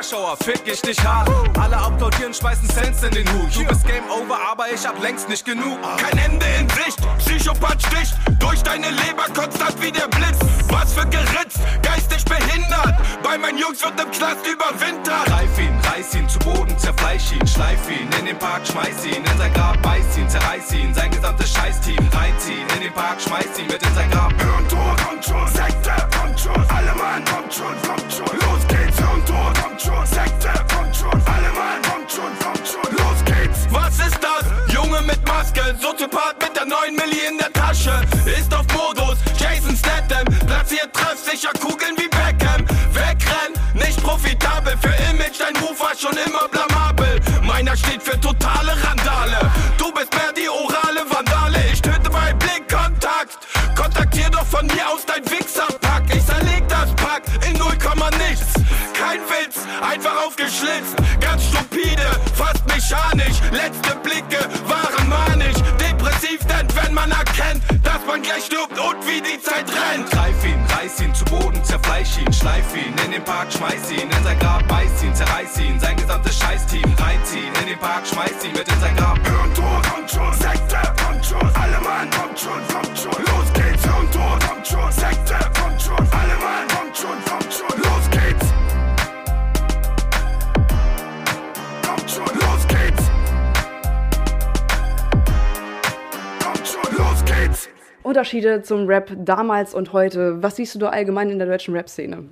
Warschauer, 0.03 0.37
fick 0.43 0.63
ich 0.67 0.83
dich 0.83 0.99
hart. 1.05 1.31
Alle 1.57 1.77
applaudieren, 1.77 2.35
schmeißen 2.35 2.69
Cents 2.71 3.05
in 3.05 3.13
den 3.13 3.29
Hut. 3.35 3.55
Du 3.55 3.65
bist 3.65 3.87
Game 3.87 4.03
Over, 4.11 4.37
aber 4.51 4.65
ich 4.73 4.85
hab 4.85 5.01
längst 5.01 5.29
nicht 5.29 5.45
genug. 5.45 5.79
Kein 5.97 6.19
Ende 6.19 6.45
in 6.59 6.69
Sicht, 6.71 6.99
Psychopath 7.19 7.81
sticht 7.81 8.15
durch 8.41 8.61
deine 8.65 8.91
Leber 8.91 9.27
konstant 9.33 9.81
wie 9.81 9.93
der 9.93 10.09
Blitz. 10.09 10.39
Was 10.67 10.93
für 10.93 11.07
Geritz, 11.07 11.55
geistig 11.83 12.25
behindert. 12.25 12.97
Bei 13.23 13.39
meinen 13.39 13.59
Jungs 13.59 13.81
wird 13.85 14.01
im 14.01 14.11
Knast 14.11 14.45
überwintert. 14.45 15.27
Greif 15.27 15.57
ihn, 15.61 15.79
reiß 15.89 16.17
ihn 16.17 16.29
zu 16.29 16.41
Boden, 16.41 16.77
zerfleisch 16.77 17.31
ihn, 17.31 17.47
schleif 17.47 17.89
ihn 17.89 18.11
in 18.19 18.27
den 18.27 18.39
Park, 18.41 18.67
schmeiß 18.67 19.05
ihn 19.05 19.23
in 19.23 19.39
sein 19.39 19.53
Grab, 19.53 19.81
beiß 19.83 20.19
ihn, 20.19 20.29
zerreiß 20.29 20.73
ihn, 20.73 20.93
sein 20.93 21.13
gesamtes 21.13 21.53
Scheißteam 21.55 22.09
reinziehen 22.13 22.67
in 22.75 22.81
den 22.81 22.93
Park, 22.93 23.21
schmeiß 23.21 23.57
ihn 23.57 23.69
mit 23.69 23.81
in 23.81 23.95
sein 23.95 24.11
Grab. 24.11 24.33
Hirntod 24.43 25.07
kommt 25.07 25.25
schon, 25.25 25.47
Sekte 25.47 25.95
kommt 26.19 26.41
schon, 26.41 26.71
alle 26.71 26.93
Mann 26.97 27.25
kommt 27.25 27.55
schon, 27.55 27.77
kommt 27.87 28.13
schon, 28.13 28.37
los 28.41 28.67
geht's. 28.93 28.99
Hirntod 28.99 29.59
kommt 29.61 29.81
schon, 29.81 30.07
Sekte 30.07 30.51
kommt 30.75 30.97
schon, 30.97 31.23
alle 31.27 31.51
Mann 31.53 31.83
kommt 31.83 32.11
schon, 32.11 32.39
kommt 32.39 32.67
schon, 32.67 32.97
los 32.97 33.25
geht's. 33.25 33.67
Was 33.71 33.99
ist 33.99 34.19
das? 34.21 34.75
Junge 34.75 35.01
mit 35.03 35.27
Maske, 35.27 35.75
Soziopath 35.81 36.37
mit 36.41 36.57
der 36.57 36.67
neuen 36.67 36.95
Milli 36.95 37.27
in 37.29 37.39
der 37.39 37.53
Tasche, 37.53 38.01
ist 38.27 38.53
auf 38.55 38.67
Modus, 38.73 38.92
Unterschiede 98.13 98.61
zum 98.61 98.89
Rap 98.89 99.11
damals 99.17 99.73
und 99.73 99.95
heute. 99.95 100.43
Was 100.43 100.57
siehst 100.57 100.75
du 100.75 100.79
da 100.79 100.91
allgemein 100.91 101.31
in 101.31 101.39
der 101.39 101.49
deutschen 101.49 101.73
Rap-Szene? 101.73 102.25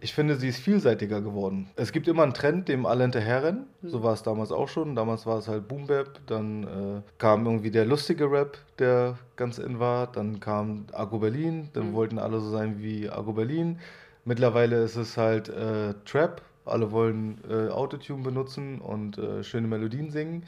Ich 0.00 0.14
finde, 0.14 0.36
sie 0.36 0.48
ist 0.48 0.58
vielseitiger 0.58 1.20
geworden. 1.20 1.68
Es 1.76 1.92
gibt 1.92 2.08
immer 2.08 2.22
einen 2.22 2.32
Trend, 2.32 2.66
dem 2.68 2.86
alle 2.86 3.02
hinterherrennen. 3.02 3.66
Mhm. 3.82 3.88
So 3.90 4.02
war 4.02 4.14
es 4.14 4.22
damals 4.22 4.52
auch 4.52 4.68
schon. 4.68 4.96
Damals 4.96 5.26
war 5.26 5.36
es 5.36 5.48
halt 5.48 5.68
Boom 5.68 5.86
Bap. 5.86 6.20
Dann 6.26 6.62
äh, 6.62 7.02
kam 7.18 7.44
irgendwie 7.44 7.70
der 7.70 7.84
lustige 7.84 8.30
Rap, 8.30 8.56
der 8.78 9.18
ganz 9.36 9.58
in 9.58 9.78
war. 9.78 10.06
Dann 10.06 10.40
kam 10.40 10.86
Argo 10.94 11.18
Berlin. 11.18 11.68
Dann 11.74 11.90
mhm. 11.90 11.92
wollten 11.92 12.18
alle 12.18 12.40
so 12.40 12.48
sein 12.48 12.76
wie 12.78 13.10
Argo 13.10 13.34
Berlin. 13.34 13.78
Mittlerweile 14.24 14.82
ist 14.82 14.96
es 14.96 15.18
halt 15.18 15.50
äh, 15.50 15.92
Trap. 16.06 16.40
Alle 16.64 16.90
wollen 16.90 17.36
äh, 17.50 17.68
Autotune 17.68 18.22
benutzen 18.22 18.80
und 18.80 19.18
äh, 19.18 19.44
schöne 19.44 19.68
Melodien 19.68 20.10
singen. 20.10 20.44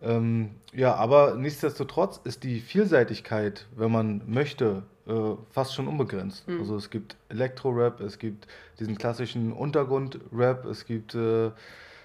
Ähm, 0.00 0.50
ja, 0.72 0.94
aber 0.94 1.34
nichtsdestotrotz 1.34 2.20
ist 2.24 2.44
die 2.44 2.60
Vielseitigkeit, 2.60 3.66
wenn 3.76 3.90
man 3.90 4.22
möchte, 4.26 4.84
äh, 5.06 5.34
fast 5.50 5.74
schon 5.74 5.88
unbegrenzt. 5.88 6.46
Mhm. 6.46 6.60
Also 6.60 6.76
es 6.76 6.90
gibt 6.90 7.16
Elektro-Rap, 7.30 8.00
es 8.00 8.18
gibt 8.18 8.46
diesen 8.78 8.96
klassischen 8.96 9.52
Untergrund-Rap, 9.52 10.66
es 10.66 10.84
gibt 10.84 11.14
äh, 11.14 11.50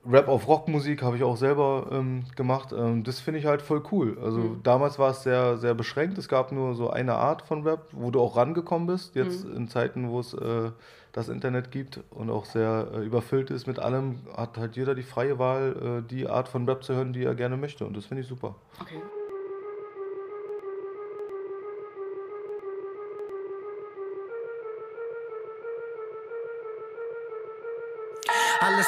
Rap 0.06 0.28
auf 0.28 0.48
Rockmusik, 0.48 1.02
habe 1.02 1.16
ich 1.16 1.24
auch 1.24 1.38
selber 1.38 1.88
ähm, 1.92 2.24
gemacht. 2.36 2.74
Ähm, 2.78 3.04
das 3.04 3.20
finde 3.20 3.40
ich 3.40 3.46
halt 3.46 3.62
voll 3.62 3.84
cool. 3.92 4.18
Also 4.22 4.40
mhm. 4.40 4.64
damals 4.64 5.00
war 5.00 5.12
es 5.12 5.24
sehr, 5.24 5.58
sehr 5.58 5.74
beschränkt. 5.74 6.18
Es 6.18 6.28
gab 6.28 6.52
nur 6.52 6.76
so 6.76 6.90
eine 6.90 7.16
Art 7.16 7.42
von 7.42 7.64
Rap, 7.64 7.88
wo 7.92 8.12
du 8.12 8.20
auch 8.20 8.36
rangekommen 8.36 8.88
bist. 8.88 9.16
Jetzt 9.16 9.46
mhm. 9.46 9.56
in 9.56 9.68
Zeiten, 9.70 10.10
wo 10.10 10.20
es 10.20 10.34
äh, 10.34 10.72
das 11.14 11.30
Internet 11.30 11.72
gibt 11.72 12.02
und 12.10 12.30
auch 12.30 12.46
sehr 12.46 12.88
äh, 12.94 13.06
überfüllt 13.06 13.52
ist 13.52 13.68
mit 13.68 13.80
allem, 13.80 14.20
hat 14.36 14.58
halt 14.58 14.76
jeder 14.76 14.96
die 14.96 15.04
freie 15.04 15.40
Wahl, 15.40 16.02
äh, 16.04 16.10
die 16.10 16.28
Art 16.28 16.48
von 16.48 16.68
Rap 16.68 16.84
zu 16.84 16.96
hören, 16.96 17.14
die 17.14 17.24
er 17.24 17.36
gerne 17.36 17.56
möchte. 17.56 17.86
Und 17.86 17.96
das 17.96 18.06
finde 18.06 18.24
ich 18.24 18.28
super. 18.28 18.56
Okay. 18.82 19.00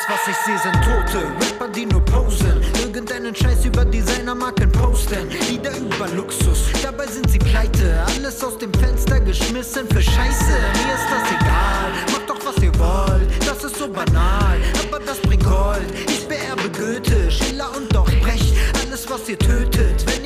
Was 0.08 0.28
ich 0.28 0.36
sehe, 0.46 0.58
sind 0.60 0.76
Tote. 0.84 1.26
Rapper, 1.42 1.68
die 1.70 1.86
nur 1.86 2.02
posen. 2.02 2.62
Irgendeinen 2.80 3.36
Scheiß 3.36 3.66
über 3.66 3.86
Designermarken 3.86 4.72
posten. 4.72 5.30
Lieder 5.50 5.76
über 5.78 6.08
Luxus, 6.16 6.70
dabei 6.82 7.08
sind 7.08 7.30
sie 7.30 7.40
pleite. 7.40 8.04
Alles 8.08 8.44
aus 8.44 8.58
dem 8.58 8.74
Fenster 8.74 9.20
geschmissen 9.20 9.88
für 9.90 10.02
Scheiße. 10.02 10.56
Mir 10.80 10.94
ist 10.94 11.10
das 11.10 11.32
egal, 11.32 11.92
macht 12.12 12.30
doch 12.30 12.46
was 12.46 12.62
ihr 12.64 12.74
wollt. 12.78 13.30
Das 13.48 13.64
ist 13.64 13.78
so 13.78 13.88
banal, 13.88 14.58
aber 14.84 15.00
das 15.00 15.20
bringt 15.22 15.44
Gold. 15.44 15.92
Ich 16.08 16.28
beerbe 16.28 16.70
Goethe, 16.70 17.32
Schiller 17.32 17.70
und 17.76 17.94
doch 17.94 18.10
Brecht. 18.22 18.54
Alles, 18.86 19.10
was 19.10 19.28
ihr 19.30 19.40
tötet, 19.40 20.06
wenn 20.08 20.25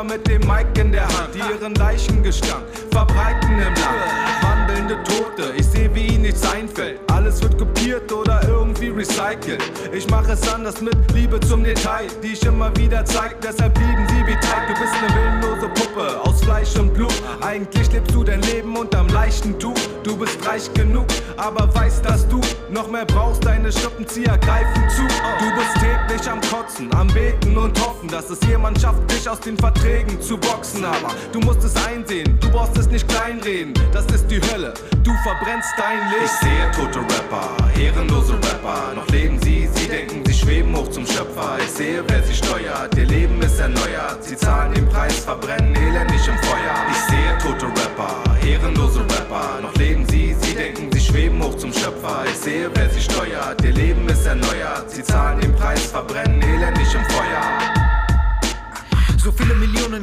Rapper 0.00 0.04
mit 0.04 0.26
dem 0.26 0.40
Mic 0.42 0.78
in 0.78 0.92
der 0.92 1.06
Hand, 1.06 1.34
die 1.34 1.38
ihren 1.38 1.74
Leichengestank 1.74 2.64
verbreiten 2.90 3.52
im 3.52 3.58
Land. 3.58 4.40
Wandelnde 4.42 5.02
Tote, 5.04 5.52
ich 5.56 5.66
sehe, 5.66 5.94
wie 5.94 6.06
ihnen 6.06 6.22
nichts 6.22 6.46
einfällt. 6.50 7.09
Alles 7.20 7.42
wird 7.42 7.58
kopiert 7.58 8.10
oder 8.10 8.40
irgendwie 8.48 8.88
recycelt. 8.88 9.62
Ich 9.92 10.08
mache 10.08 10.32
es 10.32 10.54
anders 10.54 10.80
mit 10.80 10.96
Liebe 11.12 11.38
zum 11.40 11.62
Detail, 11.62 12.06
die 12.22 12.28
ich 12.28 12.42
immer 12.46 12.74
wieder 12.78 13.04
zeig. 13.04 13.42
Deshalb 13.42 13.76
lieben 13.76 14.08
sie 14.08 14.26
wie 14.26 14.40
Teig. 14.40 14.68
Du 14.68 14.72
bist 14.80 14.94
eine 14.94 15.14
willenlose 15.14 15.68
Puppe 15.68 16.18
aus 16.22 16.42
Fleisch 16.42 16.74
und 16.76 16.94
Blut. 16.94 17.12
Eigentlich 17.42 17.92
lebst 17.92 18.14
du 18.14 18.24
dein 18.24 18.40
Leben 18.40 18.74
unterm 18.74 19.06
leichten 19.08 19.58
Tuch. 19.58 19.76
Du 20.02 20.16
bist 20.16 20.38
reich 20.48 20.72
genug, 20.72 21.04
aber 21.36 21.68
weißt, 21.74 22.02
dass 22.06 22.26
du 22.26 22.40
noch 22.70 22.90
mehr 22.90 23.04
brauchst. 23.04 23.44
Deine 23.44 23.70
Strippenzieher 23.70 24.38
greifen 24.38 24.88
zu. 24.88 25.02
Du 25.02 25.54
bist 25.56 25.74
täglich 25.74 26.30
am 26.30 26.40
Kotzen, 26.40 26.90
am 26.94 27.08
Beten 27.08 27.54
und 27.58 27.78
hoffen, 27.82 28.08
dass 28.08 28.30
es 28.30 28.38
jemand 28.48 28.80
schafft, 28.80 29.10
dich 29.10 29.28
aus 29.28 29.40
den 29.40 29.58
Verträgen 29.58 30.18
zu 30.22 30.38
boxen. 30.38 30.86
Aber 30.86 31.14
du 31.32 31.40
musst 31.40 31.62
es 31.64 31.74
einsehen, 31.86 32.38
du 32.40 32.50
brauchst 32.50 32.78
es 32.78 32.88
nicht 32.88 33.06
kleinreden. 33.08 33.74
Das 33.92 34.06
ist 34.06 34.26
die 34.30 34.40
Hölle, 34.50 34.72
du 35.04 35.12
verbrennst 35.22 35.68
dein 35.76 35.98
Leben. 36.10 36.24
Ich 36.24 36.30
sehe 36.30 36.70
tote 36.70 37.09
Rapper, 37.12 37.56
ehrenlose 37.80 38.34
Rapper. 38.34 38.94
Noch 38.94 39.08
leben 39.08 39.38
sie, 39.42 39.68
sie 39.74 39.88
denken, 39.88 40.24
sie 40.24 40.34
schweben 40.34 40.74
hoch 40.76 40.88
zum 40.88 41.06
Schöpfer. 41.06 41.58
Ich 41.64 41.70
sehe, 41.70 42.02
wer 42.06 42.22
sie 42.22 42.34
steuert, 42.34 42.96
ihr 42.96 43.06
Leben 43.06 43.40
ist 43.42 43.58
erneuert. 43.58 44.22
Sie 44.22 44.36
zahlen 44.36 44.74
den 44.74 44.88
Preis, 44.88 45.18
verbrennen 45.18 45.74
elendig 45.74 46.26
im 46.28 46.38
Feuer. 46.38 46.76
Ich 46.90 46.98
sehe 47.10 47.38
tote 47.42 47.66
Rapper, 47.66 48.22
ehrenlose 48.46 49.00
Rapper. 49.00 49.60
Noch 49.62 49.74
leben 49.74 50.06
sie, 50.08 50.34
sie 50.40 50.54
denken, 50.54 50.90
sie 50.92 51.00
schweben 51.00 51.42
hoch 51.42 51.56
zum 51.56 51.72
Schöpfer. 51.72 52.24
Ich 52.26 52.38
sehe, 52.38 52.70
wer 52.74 52.88
sie 52.90 53.00
steuert, 53.00 53.62
ihr 53.64 53.72
Leben 53.72 54.08
ist 54.08 54.26
erneuert. 54.26 54.90
Sie 54.90 55.02
zahlen 55.02 55.40
den 55.40 55.49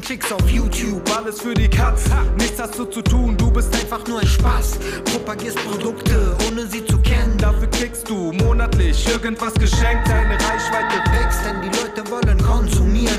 Klicks 0.07 0.31
auf 0.31 0.49
YouTube. 0.49 1.01
Alles 1.17 1.41
für 1.41 1.53
die 1.53 1.67
Katz, 1.67 2.05
nichts 2.37 2.57
hast 2.61 2.79
du 2.79 2.85
zu 2.85 3.01
tun, 3.01 3.35
du 3.35 3.51
bist 3.51 3.75
einfach 3.75 4.07
nur 4.07 4.21
ein 4.21 4.25
Spaß. 4.25 4.79
Propagierst 5.03 5.57
Produkte, 5.69 6.33
ohne 6.47 6.65
sie 6.65 6.85
zu 6.85 6.97
kennen. 6.99 7.37
Dafür 7.37 7.69
kriegst 7.71 8.07
du 8.07 8.31
monatlich 8.31 9.05
irgendwas 9.05 9.53
geschenkt, 9.55 10.07
deine 10.07 10.35
Reichweite 10.35 11.11
Wächst, 11.11 11.41
denn 11.45 11.61
die 11.61 11.67
Leute. 11.67 11.87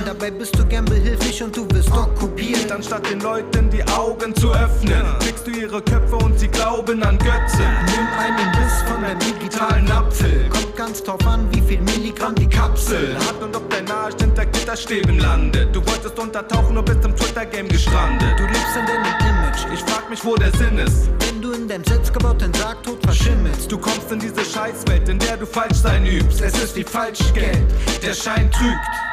Dabei 0.09 0.31
bist 0.31 0.59
du 0.59 0.65
gern 0.65 0.87
behilflich 0.87 1.43
und 1.43 1.55
du 1.55 1.69
wirst 1.71 1.93
okkupiert. 1.93 2.73
Anstatt 2.73 3.11
den 3.11 3.21
Leuten 3.21 3.69
die 3.69 3.87
Augen 3.89 4.35
zu 4.35 4.51
öffnen, 4.51 5.05
kriegst 5.21 5.47
du 5.47 5.51
ihre 5.51 5.83
Köpfe 5.83 6.17
und 6.17 6.39
sie 6.39 6.49
glauben 6.49 7.03
an 7.03 7.19
Götzen. 7.19 7.69
Nimm 7.85 8.09
einen 8.19 8.51
Biss 8.53 8.91
von 8.91 9.03
deinem 9.03 9.19
digitalen 9.19 9.91
Apfel. 9.91 10.49
Kommt 10.49 10.77
ganz 10.77 11.03
drauf 11.03 11.27
an, 11.27 11.47
wie 11.53 11.61
viel 11.61 11.83
Milligramm 11.83 12.35
die 12.37 12.49
Kapsel 12.49 13.17
hat. 13.17 13.43
Und 13.43 13.55
ob 13.55 13.69
dein 13.69 13.91
Arsch 13.91 14.15
hinter 14.19 14.47
Gitterstäben 14.47 15.19
landet. 15.19 15.77
Du 15.77 15.87
wolltest 15.87 16.19
untertauchen 16.19 16.79
und 16.79 16.87
bist 16.87 17.05
im 17.05 17.15
Twitter-Game 17.15 17.69
gestrandet. 17.69 18.33
Du 18.39 18.45
lebst 18.45 18.77
in 18.81 18.87
deinem 18.87 19.05
Image. 19.05 19.67
Ich 19.75 19.81
frag 19.81 20.09
mich, 20.09 20.25
wo 20.25 20.37
der 20.37 20.53
Sinn 20.53 20.79
ist. 20.79 21.11
Wenn 21.21 21.43
du 21.43 21.53
in 21.53 21.69
deinem 21.69 21.85
selbstgebauten 21.85 22.55
Sargtod 22.55 23.03
verschimmelst. 23.03 23.71
Du 23.71 23.77
kommst 23.77 24.11
in 24.11 24.21
diese 24.21 24.43
Scheißwelt, 24.43 25.07
in 25.07 25.19
der 25.19 25.37
du 25.37 25.45
falsch 25.45 25.77
sein 25.77 26.07
übst. 26.07 26.41
Es 26.41 26.55
ist 26.55 26.77
wie 26.77 26.85
Falschgeld, 26.85 27.67
der 28.03 28.15
Schein 28.15 28.51
trügt. 28.51 29.08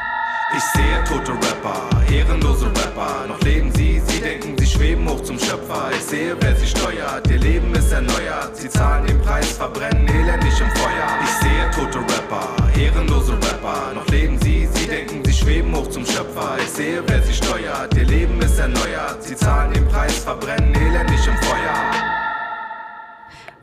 Ich 0.56 0.62
sehe 0.72 1.04
tote 1.04 1.32
Rapper, 1.32 1.86
ehrenlose 2.10 2.64
Rapper. 2.68 3.26
Noch 3.28 3.38
leben 3.42 3.70
sie, 3.72 4.00
sie 4.06 4.20
denken, 4.20 4.56
sie 4.56 4.66
schweben 4.66 5.06
hoch 5.06 5.22
zum 5.22 5.38
Schöpfer. 5.38 5.90
Ich 5.92 6.02
sehe, 6.02 6.34
wer 6.40 6.56
sie 6.56 6.66
steuert, 6.66 7.28
ihr 7.30 7.38
Leben 7.38 7.74
ist 7.74 7.92
erneuert. 7.92 8.56
Sie 8.56 8.70
zahlen 8.70 9.06
den 9.06 9.20
Preis, 9.20 9.52
verbrennen 9.52 10.08
elendig 10.08 10.58
im 10.58 10.70
Feuer. 10.70 11.18
Ich 11.22 11.30
sehe 11.44 11.70
tote 11.74 11.98
Rapper, 11.98 12.56
ehrenlose 12.74 13.34
Rapper. 13.34 13.92
Noch 13.96 14.06
leben 14.08 14.38
sie, 14.40 14.66
sie 14.72 14.86
denken, 14.86 15.22
sie 15.26 15.34
schweben 15.34 15.76
hoch 15.76 15.90
zum 15.90 16.06
Schöpfer. 16.06 16.56
Ich 16.58 16.70
sehe, 16.70 17.02
wer 17.06 17.22
sie 17.22 17.34
steuert, 17.34 17.94
ihr 17.94 18.06
Leben 18.06 18.40
ist 18.40 18.58
erneuert. 18.58 19.22
Sie 19.22 19.36
zahlen 19.36 19.74
den 19.74 19.86
Preis, 19.88 20.20
verbrennen 20.20 20.74
elendig 20.74 21.20
im 21.26 21.36
Feuer. 21.36 22.15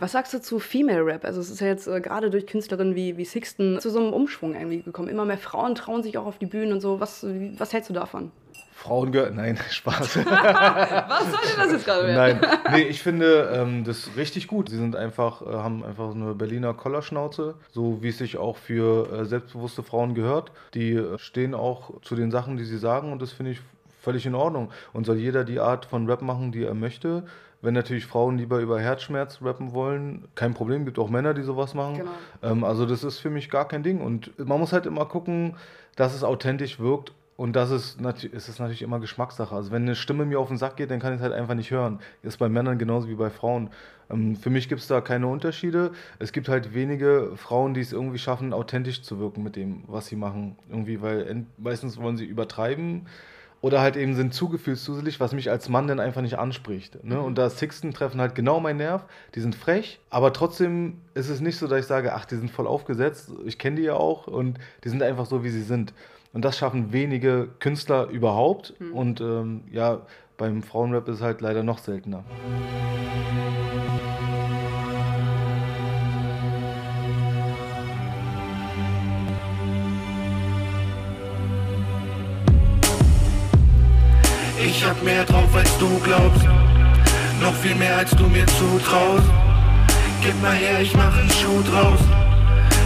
Was 0.04 0.12
sagst 0.12 0.34
du 0.34 0.42
zu 0.42 0.60
Female 0.60 1.06
Rap? 1.06 1.24
Also 1.24 1.40
es 1.40 1.50
ist 1.50 1.62
ja 1.62 1.68
jetzt 1.68 1.88
äh, 1.88 2.02
gerade 2.02 2.30
durch 2.30 2.46
Künstlerinnen 2.46 2.94
wie, 2.94 3.16
wie 3.16 3.24
Sixten 3.24 3.80
zu 3.80 3.90
so 3.90 4.00
einem 4.00 4.12
Umschwung 4.12 4.54
irgendwie 4.54 4.82
gekommen. 4.82 5.08
Immer 5.08 5.24
mehr 5.24 5.38
Frauen 5.38 5.76
trauen 5.76 6.04
sich 6.04 6.18
auch 6.18 6.26
auf 6.26 6.38
die 6.38 6.46
Bühnen 6.46 6.74
und 6.74 6.82
so. 6.82 7.00
Was, 7.00 7.26
wie, 7.26 7.58
was 7.58 7.72
hältst 7.72 7.90
du 7.90 7.94
davon? 7.94 8.30
Frauen 8.74 9.14
gehören. 9.14 9.38
Nein, 9.38 9.58
Spaß. 9.70 10.18
Was 10.26 11.32
sollte 11.32 11.56
das 11.56 11.72
jetzt 11.72 11.86
gerade 11.86 12.08
werden? 12.08 12.42
Nein, 12.42 12.60
nee, 12.74 12.82
ich 12.82 13.02
finde 13.02 13.50
ähm, 13.56 13.86
das 13.86 14.10
richtig 14.18 14.50
gut. 14.50 14.68
Sie 14.68 14.76
sind 14.76 14.98
einfach, 14.98 15.42
äh, 15.42 15.46
haben 15.46 15.86
einfach 15.86 16.10
so 16.10 16.16
eine 16.16 16.36
Berliner 16.36 16.74
Kollerschnauze, 16.74 17.56
so 17.72 18.04
wie 18.04 18.10
es 18.10 18.18
sich 18.18 18.36
auch 18.36 18.58
für 18.58 19.10
äh, 19.10 19.24
selbstbewusste 19.24 19.84
Frauen 19.84 20.16
gehört. 20.16 20.52
Die 20.74 20.96
äh, 20.96 21.18
stehen 21.18 21.56
auch 21.56 22.02
zu 22.02 22.16
den 22.18 22.30
Sachen, 22.30 22.58
die 22.58 22.66
sie 22.66 22.78
sagen 22.78 23.14
und 23.14 23.22
das 23.22 23.32
finde 23.32 23.52
ich 23.52 23.62
völlig 24.02 24.26
in 24.26 24.36
Ordnung. 24.36 24.70
Und 24.92 25.06
soll 25.06 25.16
jeder 25.16 25.46
die 25.46 25.62
Art 25.62 25.86
von 25.86 26.10
Rap 26.10 26.22
machen, 26.22 26.52
die 26.52 26.66
er 26.66 26.74
möchte. 26.74 27.24
Wenn 27.64 27.74
natürlich 27.74 28.06
Frauen 28.06 28.38
lieber 28.38 28.60
über 28.60 28.80
Herzschmerz 28.80 29.40
rappen 29.42 29.74
wollen, 29.74 30.26
kein 30.36 30.54
Problem, 30.54 30.84
gibt 30.84 31.00
auch 31.00 31.10
Männer, 31.10 31.34
die 31.34 31.44
sowas 31.44 31.74
machen. 31.74 31.98
Genau. 32.00 32.12
Ähm, 32.42 32.64
also 32.66 32.86
das 32.86 33.04
ist 33.06 33.20
für 33.20 33.30
mich 33.30 33.50
gar 33.50 33.68
kein 33.68 33.84
Ding. 33.84 34.02
Und 34.02 34.38
man 34.38 34.60
muss 34.60 34.74
halt 34.74 34.86
immer 34.86 35.06
gucken, 35.06 35.56
dass 35.96 36.14
es 36.14 36.24
authentisch 36.26 36.80
wirkt. 36.80 37.14
Und 37.38 37.56
das 37.56 37.72
ist, 37.72 38.00
nat- 38.00 38.24
es 38.32 38.48
ist 38.50 38.60
natürlich 38.60 38.82
immer 38.84 39.00
Geschmackssache. 39.00 39.56
Also 39.56 39.72
wenn 39.72 39.84
eine 39.84 39.96
Stimme 39.96 40.26
mir 40.26 40.40
auf 40.40 40.50
den 40.50 40.58
Sack 40.58 40.76
geht, 40.76 40.92
dann 40.92 41.00
kann 41.00 41.14
ich 41.14 41.18
es 41.18 41.24
halt 41.24 41.34
einfach 41.34 41.56
nicht 41.56 41.72
hören. 41.72 42.00
Ist 42.22 42.38
bei 42.38 42.50
Männern 42.50 42.78
genauso 42.78 43.08
wie 43.08 43.16
bei 43.16 43.30
Frauen. 43.30 43.70
Ähm, 44.12 44.36
für 44.36 44.50
mich 44.50 44.68
gibt 44.68 44.82
es 44.82 44.88
da 44.88 45.00
keine 45.00 45.28
Unterschiede. 45.28 45.92
Es 46.20 46.34
gibt 46.34 46.50
halt 46.50 46.74
wenige 46.76 47.32
Frauen, 47.38 47.74
die 47.74 47.82
es 47.82 47.94
irgendwie 47.94 48.20
schaffen, 48.20 48.52
authentisch 48.54 49.02
zu 49.02 49.20
wirken 49.20 49.42
mit 49.42 49.56
dem, 49.56 49.84
was 49.88 50.08
sie 50.08 50.16
machen. 50.18 50.58
Irgendwie, 50.70 51.02
weil 51.02 51.46
meistens 51.58 51.98
wollen 51.98 52.18
sie 52.18 52.26
übertreiben 52.26 53.08
oder 53.64 53.80
halt 53.80 53.96
eben 53.96 54.14
sind 54.14 54.34
zu 54.34 54.50
gefühlsduselig, 54.50 55.22
was 55.22 55.32
mich 55.32 55.50
als 55.50 55.70
Mann 55.70 55.88
dann 55.88 56.02
einfach 56.02 56.22
nicht 56.22 56.38
anspricht. 56.38 57.02
Ne? 57.06 57.22
Und 57.22 57.38
da 57.38 57.50
Sixten 57.50 57.94
treffen 57.94 58.20
halt 58.20 58.36
genau 58.36 58.60
meinen 58.60 58.76
Nerv. 58.76 59.06
Die 59.36 59.40
sind 59.40 59.56
frech, 59.56 60.02
aber 60.10 60.34
trotzdem 60.34 60.98
ist 61.14 61.30
es 61.30 61.40
nicht 61.40 61.56
so, 61.58 61.68
dass 61.68 61.80
ich 61.80 61.86
sage, 61.86 62.14
ach, 62.14 62.26
die 62.26 62.36
sind 62.36 62.52
voll 62.52 62.68
aufgesetzt. 62.68 63.32
Ich 63.46 63.58
kenne 63.58 63.78
die 63.78 63.84
ja 63.84 63.94
auch 63.94 64.28
und 64.28 64.60
die 64.84 64.90
sind 64.90 65.02
einfach 65.02 65.26
so, 65.26 65.46
wie 65.46 65.50
sie 65.50 65.62
sind. 65.62 65.94
Und 66.34 66.44
das 66.44 66.58
schaffen 66.58 66.92
wenige 66.92 67.48
Künstler 67.62 68.10
überhaupt. 68.10 68.74
Und 68.92 69.22
ähm, 69.22 69.62
ja, 69.72 70.02
beim 70.36 70.62
Frauenrap 70.62 71.08
ist 71.08 71.16
es 71.16 71.22
halt 71.22 71.40
leider 71.40 71.64
noch 71.64 71.78
seltener. 71.78 72.26
Ich 84.84 84.90
hab 84.90 85.02
mehr 85.02 85.24
drauf 85.24 85.56
als 85.56 85.78
du 85.78 85.98
glaubst, 86.00 86.44
noch 87.40 87.56
viel 87.62 87.74
mehr 87.76 88.00
als 88.00 88.12
du 88.12 88.28
mir 88.28 88.46
zutraust. 88.48 89.30
Gib 90.22 90.42
mal 90.42 90.56
her, 90.56 90.82
ich 90.82 90.94
mach 90.94 91.18
einen 91.18 91.30
Schuh 91.30 91.62
draus. 91.72 92.02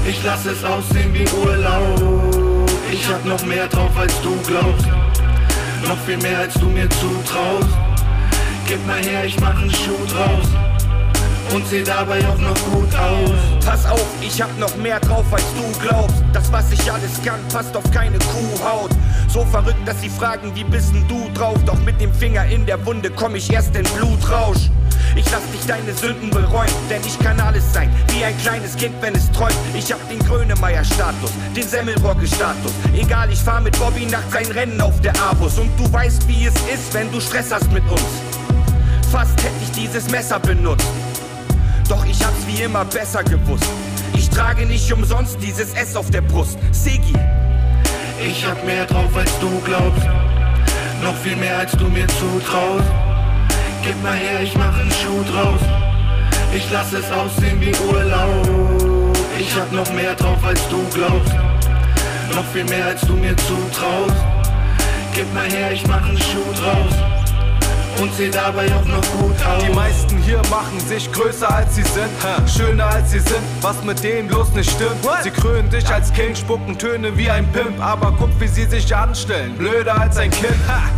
Ich 0.08 0.24
lass 0.24 0.46
es 0.46 0.64
aussehen 0.64 1.12
wie 1.12 1.28
Urlaub. 1.44 2.70
Ich 2.92 3.04
hab 3.10 3.26
noch 3.26 3.44
mehr 3.46 3.68
drauf 3.68 3.90
als 3.98 4.14
du 4.22 4.38
glaubst, 4.46 4.86
noch 5.88 5.98
viel 6.06 6.18
mehr 6.18 6.38
als 6.38 6.54
du 6.54 6.68
mir 6.68 6.88
zutraust. 6.88 7.76
Gib 8.68 8.86
mal 8.86 9.04
her, 9.04 9.26
ich 9.26 9.40
mach 9.40 9.60
einen 9.60 9.72
Schuh 9.72 10.06
draus. 10.08 10.57
Und 11.54 11.66
seh 11.68 11.84
dabei 11.84 12.20
auch 12.28 12.38
noch 12.38 12.56
gut 12.72 12.94
aus. 12.96 13.32
Pass 13.66 13.86
auf, 13.86 14.06
ich 14.22 14.42
hab 14.42 14.58
noch 14.60 14.76
mehr 14.78 15.00
drauf 15.00 15.26
als 15.32 15.46
du 15.56 15.80
glaubst. 15.80 16.16
Das, 16.34 16.52
was 16.52 16.72
ich 16.72 16.92
alles 16.92 17.22
kann, 17.24 17.40
passt 17.52 17.76
auf 17.76 17.90
keine 17.92 18.18
Kuhhaut. 18.20 18.92
So 19.30 19.46
verrückt, 19.46 19.88
dass 19.88 20.02
sie 20.02 20.10
fragen, 20.10 20.54
wie 20.56 20.64
bist 20.64 20.94
denn 20.94 21.08
du 21.08 21.30
drauf? 21.34 21.58
Doch 21.66 21.80
mit 21.80 22.00
dem 22.02 22.14
Finger 22.14 22.46
in 22.46 22.66
der 22.66 22.86
Wunde 22.86 23.10
komm 23.10 23.36
ich 23.36 23.52
erst 23.52 23.76
in 23.76 23.84
Blutrausch. 23.84 24.70
Ich 25.16 25.26
lass 25.32 25.42
dich 25.52 25.66
deine 25.66 25.94
Sünden 25.94 26.30
bereuen, 26.30 26.70
denn 26.90 27.02
ich 27.06 27.18
kann 27.20 27.40
alles 27.40 27.64
sein, 27.74 27.90
wie 28.10 28.24
ein 28.24 28.38
kleines 28.40 28.76
Kind, 28.76 28.94
wenn 29.02 29.16
es 29.16 29.32
träumt. 29.32 29.56
Ich 29.74 29.92
hab 29.92 30.08
den 30.10 30.20
Grönemeyer-Status, 30.20 31.32
den 31.56 31.68
Semmelrogge-Status. 31.68 32.72
Egal, 32.94 33.32
ich 33.32 33.40
fahr 33.40 33.62
mit 33.62 33.78
Bobby 33.80 34.06
nachts 34.06 34.36
ein 34.36 34.48
Rennen 34.48 34.80
auf 34.82 35.00
der 35.02 35.14
Abus. 35.22 35.58
Und 35.58 35.72
du 35.80 35.92
weißt, 35.92 36.28
wie 36.28 36.46
es 36.46 36.54
ist, 36.74 36.94
wenn 36.94 37.12
du 37.12 37.20
Stress 37.20 37.52
hast 37.52 37.72
mit 37.72 37.84
uns. 37.90 38.02
Fast 39.12 39.42
hätte 39.42 39.56
ich 39.64 39.72
dieses 39.72 40.10
Messer 40.12 40.40
benutzt. 40.40 40.86
Doch 41.90 42.06
ich 42.06 42.20
hab's 42.24 42.46
wie 42.46 42.64
immer 42.64 42.84
besser 42.84 43.24
gewusst. 43.24 43.70
Ich 44.14 44.30
trage 44.30 44.66
nicht 44.66 44.92
umsonst 44.92 45.38
dieses 45.42 45.74
S 45.74 45.96
auf 45.96 46.10
der 46.10 46.22
Brust. 46.22 46.58
Siggi, 46.72 47.14
Ich 48.22 48.46
hab 48.46 48.64
mehr 48.66 48.86
drauf 48.86 49.16
als 49.16 49.32
du 49.40 49.50
glaubst, 49.64 50.06
Noch 51.02 51.16
viel 51.24 51.38
mehr 51.38 51.60
als 51.60 51.72
du 51.72 51.86
mir 51.88 52.08
zutraust. 52.08 52.90
Gib 53.84 54.04
mal 54.04 54.18
her, 54.18 54.42
ich 54.42 54.54
mach 54.56 54.78
einen 54.78 54.92
Schuh 54.92 55.24
draus. 55.32 55.62
Ich 56.54 56.70
lass 56.72 56.92
es 56.92 57.10
aussehen 57.12 57.62
wie 57.62 57.74
Urlaub. 57.88 59.16
Ich 59.40 59.56
hab 59.56 59.72
noch 59.72 59.90
mehr 59.94 60.14
drauf 60.16 60.44
als 60.44 60.68
du 60.70 60.84
glaubst. 60.94 61.34
Noch 62.36 62.46
viel 62.52 62.66
mehr 62.66 62.88
als 62.88 63.02
du 63.02 63.14
mir 63.14 63.36
zutraust. 63.38 64.22
Gib 65.14 65.34
mal 65.34 65.50
her, 65.50 65.72
ich 65.72 65.88
mach 65.88 66.06
einen 66.06 66.18
Schuh 66.18 66.52
draus 66.62 67.17
und 68.02 68.14
seh 68.14 68.30
dabei 68.30 68.66
auch 68.76 68.86
noch 68.86 69.02
gut 69.20 69.36
aus. 69.46 69.64
Die 69.64 69.74
meisten 69.74 70.18
hier 70.20 70.42
machen 70.50 70.80
sich 70.88 71.12
größer 71.12 71.54
als 71.54 71.76
sie 71.76 71.84
sind, 71.84 72.10
schöner 72.48 72.88
als 72.88 73.12
sie 73.12 73.20
sind, 73.20 73.42
was 73.62 73.84
mit 73.84 74.04
denen 74.04 74.28
bloß 74.28 74.52
nicht 74.54 74.70
stimmt. 74.70 74.98
Sie 75.24 75.32
krönen 75.32 75.70
dich 75.70 75.88
als 75.88 76.12
King, 76.14 76.36
spucken 76.36 76.78
Töne 76.78 77.16
wie 77.18 77.30
ein 77.30 77.48
Pimp, 77.52 77.80
aber 77.84 78.14
guck, 78.18 78.30
wie 78.40 78.48
sie 78.48 78.66
sich 78.66 78.96
anstellen, 78.96 79.56
blöder 79.58 80.00
als 80.00 80.18
ein 80.18 80.32
Kind. 80.32 80.56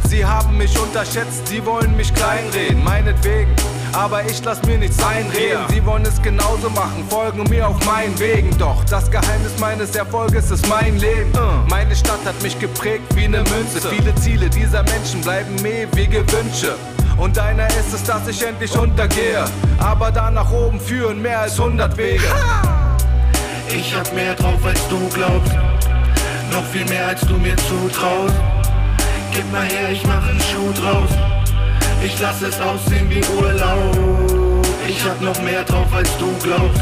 Sie 0.08 0.26
haben 0.26 0.58
mich 0.58 0.78
unterschätzt, 0.80 1.48
sie 1.48 1.66
wollen 1.66 1.96
mich 1.96 2.14
kleinreden, 2.14 2.84
meinetwegen. 2.84 3.52
Aber 3.92 4.24
ich 4.24 4.44
lass 4.44 4.62
mir 4.64 4.78
nichts 4.78 5.04
einreden. 5.04 5.64
Sie 5.70 5.84
wollen 5.84 6.04
es 6.04 6.22
genauso 6.22 6.70
machen, 6.70 7.04
folgen 7.10 7.44
mir 7.50 7.68
auf 7.68 7.84
meinen 7.86 8.18
Wegen. 8.20 8.56
Doch 8.58 8.84
das 8.86 9.10
Geheimnis 9.10 9.58
meines 9.60 9.96
Erfolges 9.96 10.52
ist 10.52 10.68
mein 10.68 11.00
Leben. 11.00 11.32
Meine 11.68 11.96
Stadt 11.96 12.24
hat 12.24 12.40
mich 12.44 12.60
geprägt 12.60 13.04
wie 13.16 13.26
eine 13.26 13.38
Münze. 13.38 13.82
Viele 13.90 14.14
Ziele 14.16 14.50
dieser 14.50 14.84
Menschen 14.84 15.22
bleiben 15.22 15.56
mir 15.64 15.88
ewige 15.92 16.20
Wünsche. 16.32 16.76
Und 17.20 17.38
einer 17.38 17.68
ist 17.68 17.94
es, 17.94 18.04
dass 18.04 18.28
ich 18.28 18.46
endlich 18.46 18.78
untergehe. 18.78 19.44
Aber 19.78 20.10
da 20.12 20.32
nach 20.32 20.52
oben 20.52 20.80
führen 20.80 21.22
mehr 21.22 21.42
als 21.42 21.60
100 21.60 21.98
Wege. 21.98 22.24
Ich 23.68 23.94
hab 23.94 24.14
mehr 24.14 24.34
drauf 24.36 24.66
als 24.66 24.88
du 24.88 24.98
glaubst. 25.10 25.54
Noch 26.52 26.66
viel 26.72 26.86
mehr 26.86 27.08
als 27.08 27.22
du 27.22 27.36
mir 27.38 27.56
zutraust. 27.58 28.36
Gib 29.34 29.52
mal 29.52 29.66
her, 29.66 29.92
ich 29.92 30.06
mach 30.06 30.28
einen 30.28 30.40
Schuh 30.40 30.72
draus. 30.82 31.10
Ich 32.02 32.20
lass 32.20 32.42
es 32.42 32.60
aussehen 32.62 33.10
wie 33.10 33.22
Urlaub. 33.38 34.66
Ich 34.88 35.04
hab 35.04 35.22
noch 35.22 35.40
mehr 35.42 35.64
drauf 35.64 35.94
als 35.94 36.10
du 36.18 36.34
glaubst. 36.42 36.82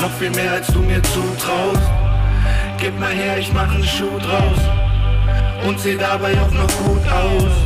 Noch 0.00 0.10
viel 0.18 0.30
mehr 0.30 0.52
als 0.52 0.66
du 0.68 0.80
mir 0.80 1.02
zutraust. 1.02 1.90
Gib 2.78 2.98
mal 2.98 3.12
her, 3.12 3.38
ich 3.38 3.52
mach 3.52 3.72
einen 3.72 3.84
Schuh 3.84 4.18
draus. 4.18 4.58
Und 5.66 5.78
seh 5.78 5.96
dabei 5.96 6.32
auch 6.40 6.50
noch 6.50 6.68
gut 6.84 7.06
aus. 7.06 7.65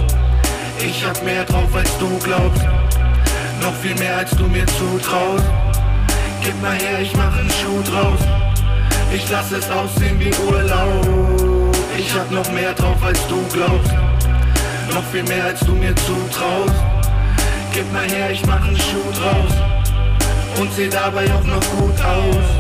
Ich 0.83 1.05
hab 1.05 1.23
mehr 1.25 1.45
drauf 1.45 1.75
als 1.75 1.91
du 1.99 2.09
glaubst. 2.19 2.63
Noch 3.61 3.75
viel 3.83 3.95
mehr 3.97 4.17
als 4.17 4.31
du 4.31 4.47
mir 4.47 4.67
zutraust. 4.67 5.45
Gib 6.43 6.61
mal 6.63 6.75
her, 6.75 7.01
ich 7.01 7.15
mach 7.15 7.37
einen 7.37 7.51
Schuh 7.51 7.83
draus. 7.83 8.21
Ich 9.13 9.29
lass 9.31 9.53
es 9.53 9.71
aussehen 9.71 10.19
wie 10.19 10.33
Urlaub. 10.49 11.77
Ich 11.99 12.15
hab 12.15 12.31
noch 12.31 12.51
mehr 12.53 12.73
drauf 12.73 12.97
als 13.03 13.21
du 13.29 13.43
glaubst. 13.53 13.93
Noch 14.95 15.05
viel 15.13 15.23
mehr 15.25 15.45
als 15.45 15.61
du 15.61 15.75
mir 15.75 15.95
zutraust. 15.97 16.75
Gib 17.75 17.93
mal 17.93 18.09
her, 18.09 18.31
ich 18.31 18.45
mach 18.47 18.67
einen 18.67 18.77
Schuh 18.77 19.11
draus. 19.13 19.53
Und 20.59 20.73
seh 20.73 20.89
dabei 20.89 21.25
auch 21.27 21.45
noch 21.45 21.65
gut 21.77 22.01
aus. 22.01 22.60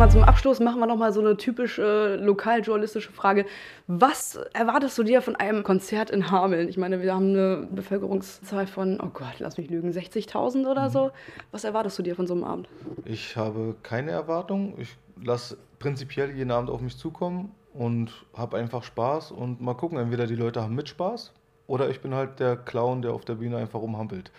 Abschluss 0.00 0.60
machen 0.60 0.78
wir 0.78 0.86
nochmal 0.86 1.12
so 1.12 1.20
eine 1.20 1.36
typisch 1.36 1.78
äh, 1.78 2.14
lokaljournalistische 2.14 3.10
Frage. 3.10 3.46
Was 3.88 4.38
erwartest 4.52 4.96
du 4.96 5.02
dir 5.02 5.22
von 5.22 5.34
einem 5.34 5.64
Konzert 5.64 6.10
in 6.10 6.30
Hameln? 6.30 6.68
Ich 6.68 6.76
meine, 6.76 7.02
wir 7.02 7.12
haben 7.12 7.30
eine 7.30 7.68
Bevölkerungszahl 7.68 8.68
von, 8.68 9.00
oh 9.00 9.08
Gott, 9.12 9.40
lass 9.40 9.58
mich 9.58 9.68
lügen, 9.68 9.90
60.000 9.90 10.70
oder 10.70 10.88
so. 10.88 11.10
Was 11.50 11.64
erwartest 11.64 11.98
du 11.98 12.04
dir 12.04 12.14
von 12.14 12.28
so 12.28 12.34
einem 12.34 12.44
Abend? 12.44 12.68
Ich 13.04 13.36
habe 13.36 13.74
keine 13.82 14.12
Erwartung. 14.12 14.74
Ich 14.78 14.96
lasse 15.20 15.58
prinzipiell 15.80 16.30
jeden 16.30 16.52
Abend 16.52 16.70
auf 16.70 16.80
mich 16.80 16.96
zukommen 16.96 17.50
und 17.74 18.12
habe 18.34 18.56
einfach 18.56 18.84
Spaß 18.84 19.32
und 19.32 19.60
mal 19.60 19.74
gucken, 19.74 19.98
entweder 19.98 20.28
die 20.28 20.36
Leute 20.36 20.62
haben 20.62 20.76
mit 20.76 20.88
Spaß 20.88 21.32
oder 21.66 21.90
ich 21.90 22.00
bin 22.00 22.14
halt 22.14 22.38
der 22.38 22.56
Clown, 22.56 23.02
der 23.02 23.12
auf 23.12 23.24
der 23.24 23.34
Bühne 23.34 23.56
einfach 23.56 23.80
rumhampelt. 23.80 24.30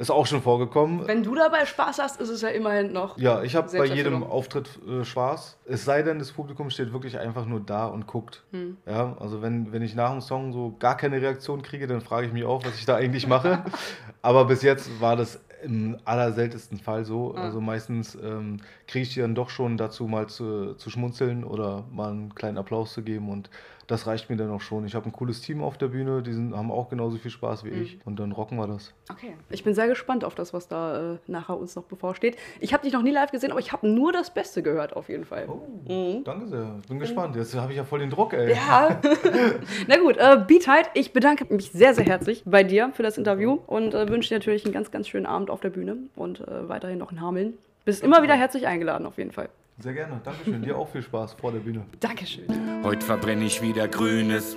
Ist 0.00 0.10
auch 0.10 0.26
schon 0.26 0.40
vorgekommen. 0.40 1.06
Wenn 1.06 1.22
du 1.22 1.34
dabei 1.34 1.66
Spaß 1.66 1.98
hast, 1.98 2.22
ist 2.22 2.30
es 2.30 2.40
ja 2.40 2.48
immerhin 2.48 2.90
noch. 2.90 3.18
Ja, 3.18 3.42
ich 3.42 3.54
habe 3.54 3.70
bei 3.76 3.84
jedem 3.84 4.22
Auftritt 4.22 4.80
äh, 4.88 5.04
Spaß. 5.04 5.58
Es 5.66 5.84
sei 5.84 6.00
denn, 6.02 6.18
das 6.18 6.32
Publikum 6.32 6.70
steht 6.70 6.94
wirklich 6.94 7.18
einfach 7.18 7.44
nur 7.44 7.60
da 7.60 7.84
und 7.84 8.06
guckt. 8.06 8.42
Hm. 8.52 8.78
Ja, 8.86 9.14
also 9.20 9.42
wenn, 9.42 9.74
wenn 9.74 9.82
ich 9.82 9.94
nach 9.94 10.10
dem 10.10 10.22
Song 10.22 10.54
so 10.54 10.74
gar 10.78 10.96
keine 10.96 11.20
Reaktion 11.20 11.60
kriege, 11.60 11.86
dann 11.86 12.00
frage 12.00 12.26
ich 12.26 12.32
mich 12.32 12.44
auch, 12.44 12.64
was 12.64 12.78
ich 12.78 12.86
da 12.86 12.96
eigentlich 12.96 13.26
mache. 13.26 13.62
Aber 14.22 14.46
bis 14.46 14.62
jetzt 14.62 15.02
war 15.02 15.16
das 15.16 15.38
im 15.62 15.98
allerseltensten 16.06 16.78
Fall 16.78 17.04
so. 17.04 17.34
Ah. 17.36 17.42
Also 17.42 17.60
meistens 17.60 18.14
ähm, 18.14 18.56
kriege 18.86 19.02
ich 19.02 19.12
die 19.12 19.20
dann 19.20 19.34
doch 19.34 19.50
schon 19.50 19.76
dazu, 19.76 20.06
mal 20.06 20.28
zu, 20.28 20.76
zu 20.76 20.88
schmunzeln 20.88 21.44
oder 21.44 21.84
mal 21.92 22.10
einen 22.10 22.34
kleinen 22.34 22.56
Applaus 22.56 22.94
zu 22.94 23.02
geben 23.02 23.28
und 23.28 23.50
das 23.90 24.06
reicht 24.06 24.30
mir 24.30 24.36
dann 24.36 24.50
auch 24.50 24.60
schon. 24.60 24.84
Ich 24.86 24.94
habe 24.94 25.06
ein 25.06 25.12
cooles 25.12 25.40
Team 25.40 25.62
auf 25.62 25.76
der 25.76 25.88
Bühne, 25.88 26.22
die 26.22 26.32
sind, 26.32 26.56
haben 26.56 26.70
auch 26.70 26.88
genauso 26.88 27.18
viel 27.18 27.30
Spaß 27.30 27.64
wie 27.64 27.70
mhm. 27.70 27.82
ich 27.82 27.98
und 28.04 28.20
dann 28.20 28.32
rocken 28.32 28.56
wir 28.56 28.66
das. 28.66 28.92
Okay, 29.10 29.34
ich 29.50 29.64
bin 29.64 29.74
sehr 29.74 29.88
gespannt 29.88 30.24
auf 30.24 30.34
das, 30.34 30.54
was 30.54 30.68
da 30.68 31.14
äh, 31.14 31.18
nachher 31.26 31.58
uns 31.58 31.74
noch 31.74 31.84
bevorsteht. 31.84 32.36
Ich 32.60 32.72
habe 32.72 32.84
dich 32.84 32.92
noch 32.92 33.02
nie 33.02 33.10
live 33.10 33.32
gesehen, 33.32 33.50
aber 33.50 33.60
ich 33.60 33.72
habe 33.72 33.88
nur 33.88 34.12
das 34.12 34.32
Beste 34.32 34.62
gehört 34.62 34.94
auf 34.94 35.08
jeden 35.08 35.24
Fall. 35.24 35.48
Oh, 35.48 35.92
mhm. 35.92 36.24
Danke 36.24 36.46
sehr, 36.46 36.78
bin 36.88 37.00
gespannt. 37.00 37.34
Jetzt 37.36 37.56
habe 37.56 37.72
ich 37.72 37.78
ja 37.78 37.84
voll 37.84 37.98
den 37.98 38.10
Druck, 38.10 38.32
ey. 38.32 38.54
Ja. 38.54 39.00
Na 39.88 39.98
gut, 39.98 40.16
äh, 40.16 40.38
Beat 40.46 40.68
halt, 40.68 40.90
ich 40.94 41.12
bedanke 41.12 41.52
mich 41.52 41.72
sehr, 41.72 41.94
sehr 41.94 42.04
herzlich 42.04 42.42
bei 42.44 42.62
dir 42.62 42.92
für 42.94 43.02
das 43.02 43.18
Interview 43.18 43.58
und 43.66 43.94
äh, 43.94 44.08
wünsche 44.08 44.28
dir 44.28 44.36
natürlich 44.36 44.64
einen 44.64 44.74
ganz, 44.74 44.90
ganz 44.90 45.08
schönen 45.08 45.26
Abend 45.26 45.50
auf 45.50 45.60
der 45.60 45.70
Bühne 45.70 45.96
und 46.14 46.40
äh, 46.40 46.68
weiterhin 46.68 46.98
noch 46.98 47.10
in 47.10 47.20
Hameln. 47.20 47.54
Bist 47.84 48.04
immer 48.04 48.22
wieder 48.22 48.34
herzlich 48.34 48.66
eingeladen 48.66 49.06
auf 49.06 49.18
jeden 49.18 49.32
Fall. 49.32 49.48
Sehr 49.80 49.94
gerne. 49.94 50.20
Dankeschön. 50.22 50.62
Dir 50.62 50.76
auch 50.76 50.88
viel 50.88 51.02
Spaß 51.02 51.34
vor 51.34 51.52
der 51.52 51.60
Bühne. 51.60 51.86
Dankeschön. 52.00 52.44
Heute 52.84 53.04
verbrenne 53.04 53.44
ich 53.44 53.62
wieder 53.62 53.88
Grünes. 53.88 54.56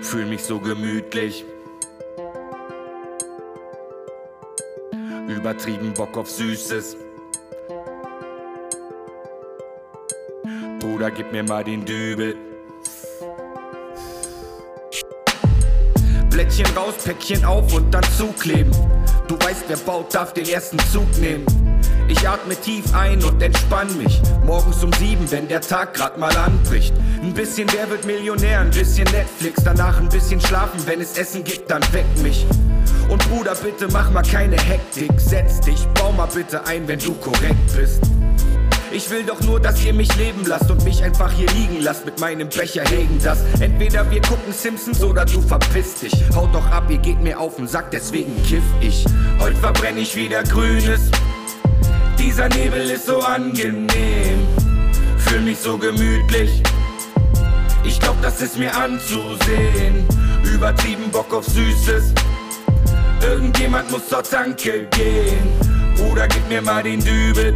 Fühl 0.00 0.24
mich 0.26 0.42
so 0.42 0.58
gemütlich. 0.58 1.44
Übertrieben 5.28 5.92
Bock 5.94 6.16
auf 6.16 6.30
Süßes. 6.30 6.96
Bruder, 10.80 11.10
gib 11.10 11.30
mir 11.32 11.44
mal 11.44 11.62
den 11.62 11.84
Dübel. 11.84 12.49
Blättchen 16.40 16.74
raus, 16.74 16.94
Päckchen 17.04 17.44
auf 17.44 17.70
und 17.74 17.92
dann 17.92 18.02
zukleben. 18.16 18.72
Du 19.28 19.34
weißt, 19.34 19.64
wer 19.68 19.76
baut, 19.76 20.14
darf 20.14 20.32
den 20.32 20.48
ersten 20.48 20.78
Zug 20.90 21.06
nehmen. 21.18 21.44
Ich 22.08 22.26
atme 22.26 22.58
tief 22.58 22.94
ein 22.94 23.22
und 23.22 23.42
entspann 23.42 23.94
mich. 23.98 24.22
Morgens 24.46 24.82
um 24.82 24.90
sieben, 24.94 25.30
wenn 25.30 25.48
der 25.48 25.60
Tag 25.60 25.92
grad 25.92 26.16
mal 26.16 26.34
anbricht. 26.34 26.94
Ein 27.20 27.34
bisschen 27.34 27.68
wer 27.74 27.90
wird 27.90 28.06
Millionär, 28.06 28.60
ein 28.60 28.70
bisschen 28.70 29.04
Netflix. 29.12 29.62
Danach 29.64 29.98
ein 29.98 30.08
bisschen 30.08 30.40
schlafen, 30.40 30.80
wenn 30.86 31.02
es 31.02 31.18
Essen 31.18 31.44
gibt, 31.44 31.70
dann 31.70 31.82
weck 31.92 32.06
mich. 32.22 32.46
Und 33.10 33.22
Bruder, 33.28 33.54
bitte 33.54 33.88
mach 33.92 34.10
mal 34.10 34.22
keine 34.22 34.56
Hektik. 34.56 35.10
Setz 35.18 35.60
dich, 35.60 35.86
bau 35.92 36.10
mal 36.10 36.24
bitte 36.24 36.66
ein, 36.66 36.88
wenn 36.88 37.00
du 37.00 37.12
korrekt 37.16 37.76
bist. 37.76 38.09
Ich 38.92 39.08
will 39.08 39.22
doch 39.22 39.40
nur, 39.42 39.60
dass 39.60 39.84
ihr 39.84 39.94
mich 39.94 40.14
leben 40.16 40.44
lasst 40.44 40.68
und 40.68 40.82
mich 40.84 41.02
einfach 41.04 41.30
hier 41.32 41.48
liegen 41.50 41.80
lasst 41.80 42.04
mit 42.04 42.18
meinem 42.18 42.48
Becher 42.48 42.82
hegen 42.88 43.20
das. 43.22 43.38
Entweder 43.60 44.10
wir 44.10 44.20
gucken 44.20 44.52
Simpsons 44.52 45.02
oder 45.04 45.24
du 45.24 45.40
verpisst 45.40 46.02
dich. 46.02 46.12
Haut 46.34 46.52
doch 46.52 46.66
ab, 46.66 46.84
ihr 46.88 46.98
geht 46.98 47.20
mir 47.20 47.38
auf 47.38 47.54
den 47.56 47.68
Sack, 47.68 47.92
deswegen 47.92 48.42
kiff 48.42 48.64
ich. 48.80 49.04
Heute 49.38 49.56
verbrenne 49.56 50.00
ich 50.00 50.16
wieder 50.16 50.42
Grünes. 50.42 51.08
Dieser 52.18 52.48
Nebel 52.48 52.90
ist 52.90 53.06
so 53.06 53.20
angenehm. 53.20 54.48
Fühl 55.18 55.40
mich 55.42 55.58
so 55.58 55.78
gemütlich. 55.78 56.60
Ich 57.84 58.00
glaub, 58.00 58.20
das 58.22 58.42
ist 58.42 58.58
mir 58.58 58.74
anzusehen. 58.76 60.04
Übertrieben 60.42 61.10
Bock 61.12 61.32
auf 61.32 61.46
Süßes. 61.46 62.12
Irgendjemand 63.22 63.90
muss 63.92 64.08
zur 64.08 64.24
Tanke 64.24 64.88
gehen. 64.90 65.48
Bruder, 65.96 66.26
gib 66.26 66.48
mir 66.48 66.60
mal 66.60 66.82
den 66.82 67.00
Dübel. 67.00 67.54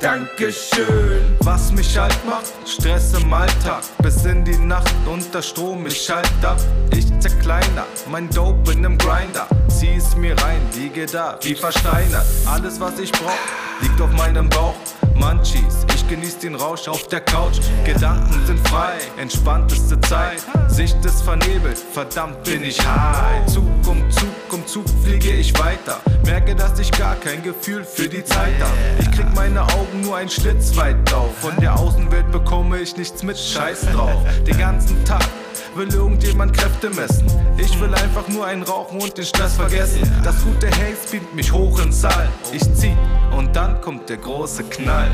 Dankeschön. 0.00 1.36
Was 1.40 1.72
mich 1.72 1.98
halt 1.98 2.16
macht, 2.24 2.52
Stress 2.64 3.14
im 3.14 3.32
Alltag. 3.32 3.82
Bis 4.00 4.24
in 4.24 4.44
die 4.44 4.56
Nacht 4.56 4.94
unter 5.06 5.42
Strom, 5.42 5.86
ich 5.86 6.00
schalt 6.00 6.30
ab. 6.42 6.58
Ich 6.96 7.06
zerkleiner, 7.18 7.84
mein 8.08 8.30
Dope 8.30 8.72
in 8.72 8.82
nem 8.82 8.96
Grinder. 8.96 9.46
Zieh 9.68 9.96
es 9.96 10.14
mir 10.16 10.36
rein, 10.40 10.60
liege 10.76 11.06
da, 11.06 11.38
wie 11.42 11.54
versteinert. 11.54 12.26
Alles 12.46 12.78
was 12.80 12.98
ich 13.00 13.10
brauch, 13.10 13.32
liegt 13.80 14.00
auf 14.00 14.12
meinem 14.12 14.48
Bauch. 14.48 14.74
Munchies, 15.18 15.84
ich 15.94 16.08
genieß 16.08 16.38
den 16.38 16.54
Rausch 16.54 16.88
auf 16.88 17.06
der 17.08 17.20
Couch. 17.20 17.58
Gedanken 17.84 18.46
sind 18.46 18.66
frei, 18.68 18.98
entspannteste 19.16 20.00
Zeit. 20.02 20.42
Sicht 20.68 21.04
ist 21.04 21.22
vernebelt, 21.22 21.78
verdammt 21.78 22.42
bin 22.44 22.62
ich 22.62 22.78
high. 22.80 23.44
Zug 23.46 23.64
um 23.86 24.10
Zug 24.10 24.52
um 24.52 24.66
Zug 24.66 24.84
fliege 25.04 25.30
ich 25.30 25.52
weiter. 25.58 26.00
Merke, 26.24 26.54
dass 26.54 26.78
ich 26.78 26.90
gar 26.92 27.16
kein 27.16 27.42
Gefühl 27.42 27.84
für 27.84 28.08
die 28.08 28.24
Zeit 28.24 28.54
hab. 28.60 28.72
Ich 29.00 29.10
krieg 29.10 29.26
meine 29.34 29.62
Augen 29.62 30.02
nur 30.02 30.16
ein 30.16 30.28
Schlitz 30.28 30.76
weit 30.76 31.12
auf. 31.12 31.36
Von 31.38 31.56
der 31.60 31.78
Außenwelt 31.78 32.30
bekomme 32.30 32.78
ich 32.78 32.96
nichts 32.96 33.22
mit, 33.22 33.38
scheiß 33.38 33.86
drauf. 33.92 34.22
Den 34.46 34.58
ganzen 34.58 35.04
Tag 35.04 35.26
will 35.74 35.92
irgendjemand 35.92 36.56
Kräfte 36.56 36.90
messen. 36.90 37.26
Ich 37.56 37.80
will 37.80 37.94
einfach 37.94 38.26
nur 38.28 38.46
einen 38.46 38.62
rauchen 38.62 39.00
und 39.00 39.16
den 39.16 39.24
Stress 39.24 39.54
vergessen. 39.54 40.00
Das 40.24 40.42
gute 40.42 40.68
Haze 40.68 41.08
beamt 41.10 41.34
mich 41.34 41.52
hoch 41.52 41.78
ins 41.80 42.04
All. 42.04 42.28
Ich 42.52 42.62
zieh 42.74 42.87
kommt 43.88 44.10
der 44.10 44.18
große 44.18 44.64
Knall. 44.64 45.10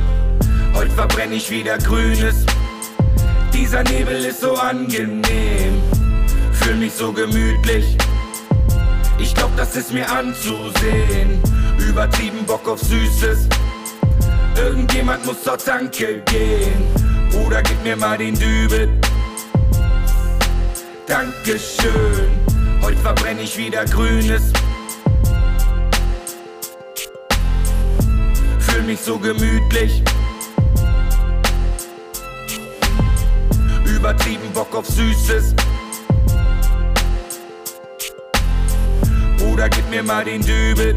Heute 0.74 0.90
verbrenne 0.90 1.37
ich 1.37 1.48
wieder 1.48 1.78
Grünes. 1.78 2.44
Dieser 3.52 3.84
Nebel 3.84 4.24
ist 4.24 4.40
so 4.40 4.54
angenehm. 4.54 5.80
Fühl 6.50 6.74
mich 6.74 6.92
so 6.92 7.12
gemütlich. 7.12 7.96
Ich 9.20 9.32
glaub, 9.32 9.56
das 9.56 9.76
ist 9.76 9.92
mir 9.92 10.10
anzusehen. 10.10 11.40
Übertrieben 11.78 12.44
Bock 12.46 12.68
auf 12.68 12.80
Süßes. 12.80 13.48
Irgendjemand 14.56 15.24
muss 15.24 15.44
zur 15.44 15.56
Tanke 15.56 16.20
gehen. 16.24 16.84
Bruder, 17.30 17.62
gib 17.62 17.80
mir 17.84 17.94
mal 17.94 18.18
den 18.18 18.34
Dübel. 18.37 18.88
Dankeschön. 21.06 22.28
Heute 22.82 22.98
verbrenne 22.98 23.42
ich 23.42 23.56
wieder 23.56 23.84
Grünes. 23.84 24.52
Fühl 28.85 28.90
mich 28.90 29.01
so 29.01 29.18
gemütlich. 29.18 30.03
Übertrieben 33.87 34.53
Bock 34.53 34.75
auf 34.75 34.87
Süßes. 34.87 35.55
Bruder, 39.38 39.70
gib 39.70 39.88
mir 39.88 40.03
mal 40.03 40.25
den 40.25 40.42
Dübel. 40.42 40.97